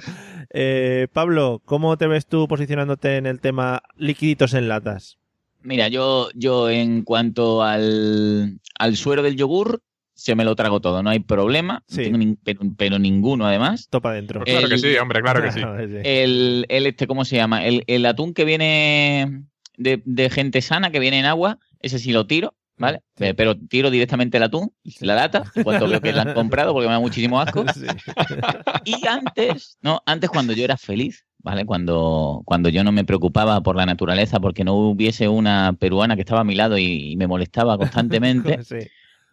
[0.50, 5.18] eh, Pablo, ¿cómo te ves tú posicionándote en el tema liquiditos en latas?
[5.66, 9.82] Mira, yo, yo en cuanto al, al suero del yogur,
[10.14, 13.88] se me lo trago todo, no hay problema, no tengo nin- pero, pero ninguno además.
[13.90, 14.40] Topa adentro.
[14.40, 15.60] Pues claro que sí, hombre, claro que sí.
[16.04, 17.64] El, el este, ¿cómo se llama?
[17.66, 19.44] El, el atún que viene
[19.76, 23.02] de, de gente sana, que viene en agua, ese sí lo tiro, ¿vale?
[23.18, 26.86] Eh, Pero tiro directamente el atún, la lata, cuando veo que la han comprado, porque
[26.88, 27.64] me da muchísimo asco.
[28.84, 31.64] Y antes, no, antes cuando yo era feliz, ¿vale?
[31.64, 36.22] Cuando, cuando yo no me preocupaba por la naturaleza, porque no hubiese una peruana que
[36.22, 38.78] estaba a mi lado y, y me molestaba constantemente, Sí.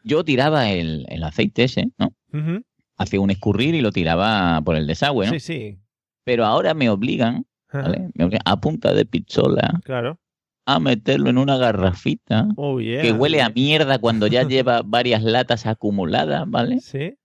[0.04, 2.14] yo tiraba el, el aceite ese, ¿no?
[2.32, 2.62] Ujú.
[2.98, 5.34] Hacía un escurrir y lo tiraba por el desagüe, ¿no?
[5.34, 5.80] Sí, sí.
[6.24, 8.10] Pero ahora me obligan, ¿vale?
[8.14, 10.20] Me obligan a punta de pistola Claro.
[10.68, 13.02] a meterlo en una garrafita Oh, yeah.
[13.02, 16.80] que huele a mierda cuando ya lleva varias latas acumuladas, ¿vale?
[16.80, 17.16] Sí.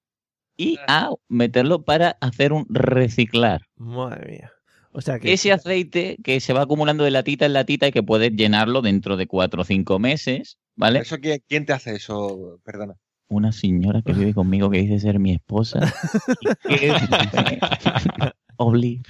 [0.57, 3.61] Y a meterlo para hacer un reciclar.
[3.76, 4.53] Madre mía.
[4.93, 5.32] O sea que...
[5.32, 9.16] Ese aceite que se va acumulando de latita en latita y que puedes llenarlo dentro
[9.16, 11.01] de cuatro o cinco meses, ¿vale?
[11.01, 12.61] ¿Eso quién, quién te hace eso?
[12.64, 12.95] Perdona.
[13.28, 15.93] Una señora que vive conmigo que dice ser mi esposa.
[18.57, 19.03] Obli.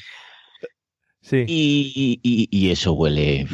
[1.23, 1.45] Sí.
[1.47, 3.47] Y, y- y eso huele.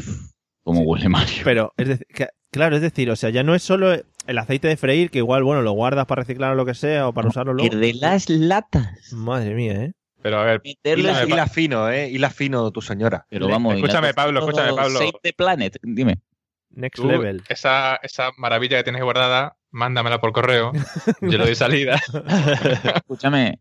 [0.62, 1.26] como huele mal.
[1.44, 3.92] Pero, es decir, que- claro, es decir, o sea, ya no es solo
[4.26, 7.08] el aceite de freír, que igual, bueno, lo guardas para reciclar o lo que sea,
[7.08, 7.72] o para usarlo luego.
[7.74, 9.12] El de las latas.
[9.12, 9.92] Madre mía, ¿eh?
[10.24, 12.08] Pero a ver, Hila, hila fino, ¿eh?
[12.08, 13.26] Hila fino tu señora.
[13.28, 14.98] Pero vamos, escúchame, Pablo, escúchame, Pablo.
[14.98, 16.22] Save the planet, dime.
[16.70, 17.10] Next Tú,
[17.50, 20.72] Esa, esa maravilla que tienes guardada, mándamela por correo.
[21.20, 22.00] Yo le doy salida.
[22.94, 23.60] Escúchame.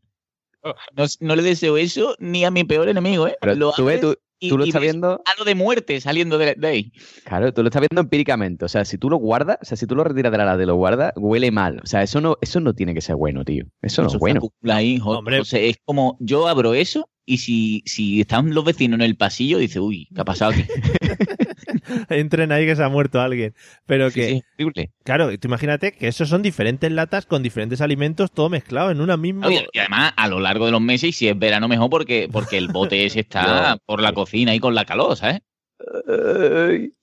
[0.94, 3.36] No, no le deseo eso ni a mi peor enemigo, ¿eh?
[3.42, 5.22] Pero tú ves, tú, y- tú lo y estás ves viendo.
[5.26, 6.92] Halo de muerte saliendo de, de ahí.
[7.26, 8.66] Claro, tú lo estás viendo empíricamente.
[8.66, 10.64] O sea, si tú lo guardas, o sea, si tú lo retiras de la lata
[10.64, 11.80] y lo guardas, huele mal.
[11.84, 13.66] O sea, eso no, eso no tiene que ser bueno, tío.
[13.82, 14.42] Eso no Eso es bueno.
[14.70, 18.96] ahí, jo- o sea, es como yo abro eso y si, si están los vecinos
[19.00, 20.64] en el pasillo, dice, uy, ¿qué ha pasado aquí?
[22.10, 23.54] Entren ahí que se ha muerto alguien.
[23.86, 24.28] Pero Sí, que.
[24.28, 24.92] sí, horrible.
[25.04, 29.18] Claro, tú imagínate que esos son diferentes latas con diferentes alimentos, todo mezclado en una
[29.18, 29.48] misma.
[29.48, 32.30] Oye, y además, a lo largo de los meses, y si es verano mejor, porque,
[32.32, 35.42] porque el bote ese está por la cocina y con la calor, ¿sabes?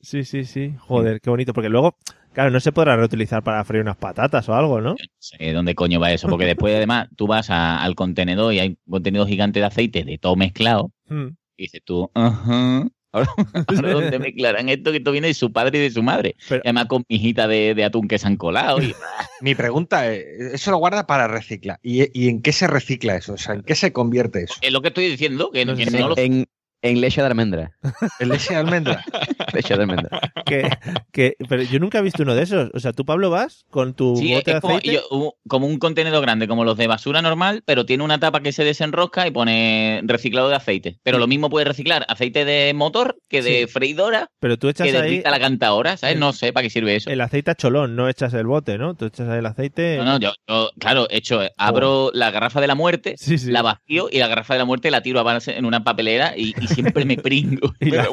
[0.01, 0.75] Sí, sí, sí.
[0.79, 1.53] Joder, qué bonito.
[1.53, 1.97] Porque luego,
[2.33, 4.91] claro, no se podrá reutilizar para freír unas patatas o algo, ¿no?
[4.91, 8.59] No sé dónde coño va eso, porque después, además, tú vas a- al contenedor y
[8.61, 11.29] hay un contenedor gigante de aceite de todo mezclado, Hmm.
[11.57, 12.87] y dices tú, ajá.
[13.13, 13.29] Ahora,
[13.67, 14.91] ahora ¿dónde mezclarán esto?
[14.91, 16.37] Que esto viene de su padre y de su madre.
[16.51, 18.81] Y además con mijita de, de atún que se han colado.
[18.81, 18.95] Y,
[19.41, 21.79] Mi pregunta es, ¿eso lo guarda para reciclar?
[21.83, 23.35] ¿Y, y en qué se recicla eso?
[23.35, 24.55] O sea, ¿en qué se convierte eso?
[24.61, 26.47] es lo que estoy diciendo, que, que no lo En,
[26.83, 27.73] en leche de almendra.
[28.19, 29.05] ¿En leche de almendra?
[29.55, 30.21] leche de almendra.
[30.47, 30.69] Que,
[31.13, 32.71] que, pero yo nunca he visto uno de esos.
[32.75, 34.95] O sea, tú, Pablo, vas con tu Sí, bote de es como, aceite.
[34.95, 38.41] yo- u- como un contenedor grande, como los de basura normal, pero tiene una tapa
[38.41, 40.99] que se desenrosca y pone reciclado de aceite.
[41.03, 43.67] Pero lo mismo puede reciclar aceite de motor que de Sí.
[43.67, 46.17] freidora, Pero tú echas que de ahí Rita la cantadora, ¿sabes?
[46.17, 47.11] No sé para qué sirve eso.
[47.11, 48.95] el aceite a cholón, no echas el bote, ¿no?
[48.95, 49.99] Tú echas ahí el aceite.
[49.99, 53.51] No, no, yo, yo, claro, he hecho, abro la garrafa de la muerte, Sí, sí.
[53.51, 56.67] la vacío y la garrafa de la muerte la tiro en una papelera y, y
[56.71, 57.73] siempre me pringo.
[57.81, 58.09] Y la-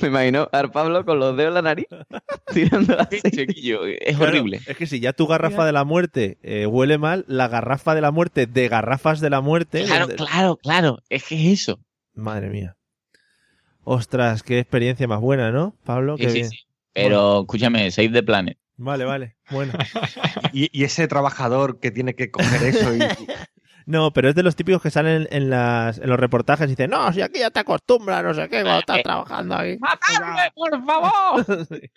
[0.00, 1.86] Me imagino a Pablo con los dedos en la nariz
[2.52, 3.46] tirando aceite.
[4.00, 4.60] es Claro, horrible.
[4.66, 8.00] Es que si ya tu garrafa de la muerte eh, huele mal, la garrafa de
[8.00, 9.84] la muerte de garrafas de la muerte.
[9.84, 11.80] Claro, donde- claro, claro, es que es eso.
[12.14, 12.76] Madre mía.
[13.84, 16.16] Ostras, qué experiencia más buena, ¿no, Pablo?
[16.16, 16.50] Sí, Qué sí, bien.
[16.50, 16.58] sí.
[16.92, 18.58] Pero escúchame, Save the Planet.
[18.78, 19.36] Vale, vale.
[19.50, 19.72] Bueno.
[20.52, 22.98] ¿Y, y ese trabajador que tiene que coger eso y,
[23.86, 26.90] No, pero es de los típicos que salen en, las, en los reportajes y dicen,
[26.90, 29.78] no, si aquí ya te acostumbras, no sé qué, cuando estás trabajando ahí.
[29.78, 31.46] ¡Matadme, por favor!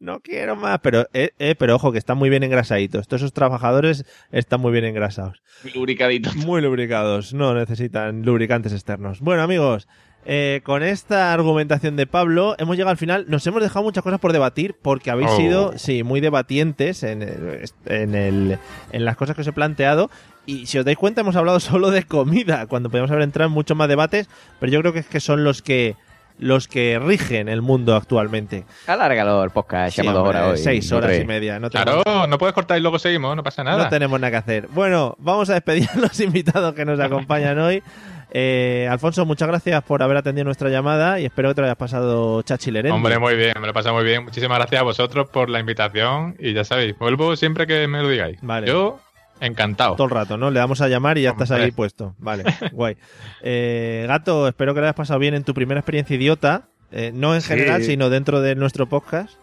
[0.00, 0.80] No quiero más.
[0.82, 3.06] Pero, eh, eh, pero ojo, que están muy bien engrasaditos.
[3.06, 5.42] Todos esos trabajadores están muy bien engrasados.
[5.74, 6.30] Lubricadito.
[6.36, 7.34] Muy lubricados.
[7.34, 9.20] No necesitan lubricantes externos.
[9.20, 9.86] Bueno, amigos,
[10.24, 13.26] eh, con esta argumentación de Pablo hemos llegado al final.
[13.28, 15.36] Nos hemos dejado muchas cosas por debatir porque habéis Oh.
[15.36, 18.58] sido, sí, muy debatientes en, el- en, el-
[18.90, 20.10] en las cosas que os he planteado.
[20.48, 23.52] Y si os dais cuenta, hemos hablado solo de comida, cuando podemos haber entrado en
[23.54, 24.28] muchos más debates,
[24.58, 25.94] pero yo creo que es que son los que
[26.38, 28.64] los que rigen el mundo actualmente.
[28.86, 30.58] Alárgalo el podcast, Sí, llama dos hombre, horas hoy.
[30.58, 31.58] Seis horas y media.
[31.58, 33.82] No tenemos, Claro, no puedes cortar y luego seguimos, no pasa nada.
[33.84, 34.68] no tenemos nada que hacer.
[34.68, 37.82] Bueno, vamos a despedir a los invitados que nos acompañan hoy.
[38.30, 41.76] Eh, Alfonso, muchas gracias por haber atendido nuestra llamada y espero que te lo hayas
[41.78, 42.94] pasado chachilerente.
[42.94, 44.22] Hombre, muy bien, me lo he pasado muy bien.
[44.24, 48.08] Muchísimas gracias a vosotros por la invitación y ya sabéis, vuelvo siempre que me lo
[48.08, 48.38] digáis.
[48.42, 48.68] Vale.
[48.68, 49.00] Yo,
[49.40, 49.96] encantado.
[49.96, 50.50] Todo el rato, ¿no?
[50.50, 51.64] Le damos a llamar y ya estás Hombre.
[51.66, 52.14] ahí puesto.
[52.18, 52.96] Vale, guay.
[53.42, 56.68] Eh, Gato, espero que lo hayas pasado bien en tu primera experiencia idiota.
[56.90, 57.48] eh, no en Sí.
[57.48, 59.34] general, sino dentro de nuestro podcast.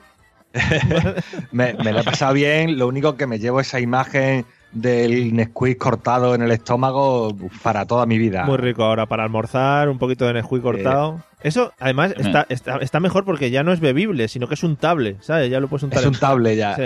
[1.52, 5.78] Me, me lo he pasado bien, lo único que me llevo esa imagen del Nesquik
[5.80, 8.46] cortado en el estómago para toda mi vida.
[8.46, 11.22] Muy rico ahora para almorzar, un poquito de Nesquik cortado.
[11.42, 14.78] Eso, además, está, está, está mejor porque ya no es bebible, sino que es un
[14.78, 15.52] table, ¿sabes?
[15.52, 16.76] Ya lo puedes untar Es en- un table ya.
[16.76, 16.84] Sí,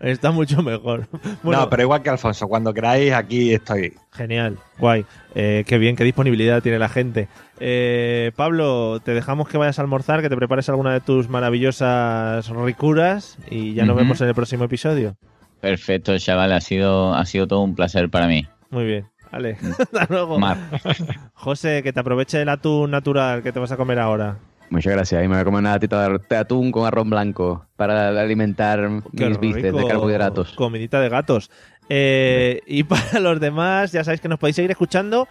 [0.00, 1.06] está mucho mejor.
[1.42, 3.94] Bueno, no, pero igual que Alfonso, cuando queráis, aquí estoy.
[4.12, 5.04] Genial, guay.
[5.34, 7.28] Eh, qué bien, qué disponibilidad tiene la gente.
[7.60, 12.48] Eh, Pablo, te dejamos que vayas a almorzar, que te prepares alguna de tus maravillosas
[12.48, 15.16] ricuras y ya nos vemos en el próximo episodio.
[15.62, 18.48] Perfecto, chaval, ha sido, ha sido todo un placer para mí.
[18.70, 19.56] Muy bien, vale.
[19.78, 20.36] Hasta luego.
[20.36, 20.58] Mar.
[21.34, 24.38] José, que te aproveche el atún natural que te vas a comer ahora.
[24.70, 25.24] Muchas gracias.
[25.24, 29.28] Y me voy a comer una latita de atún con arroz blanco para alimentar Qué
[29.28, 30.52] mis bíceps de carbohidratos.
[30.54, 31.48] Comidita de gatos.
[31.88, 35.28] Eh, y para los demás, ya sabéis que nos podéis seguir escuchando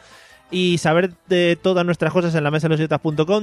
[0.51, 2.79] y saber de todas nuestras cosas en la mesa de los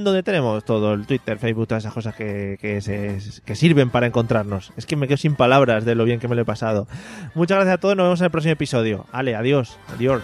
[0.03, 4.71] donde tenemos todo el Twitter, Facebook, todas esas cosas que, que sirven para encontrarnos.
[4.77, 6.87] Es que me quedo sin palabras de lo bien que me lo he pasado.
[7.33, 9.05] Muchas gracias a todos, nos vemos en el próximo episodio.
[9.11, 9.77] Ale, adiós.
[9.93, 10.21] Adiós.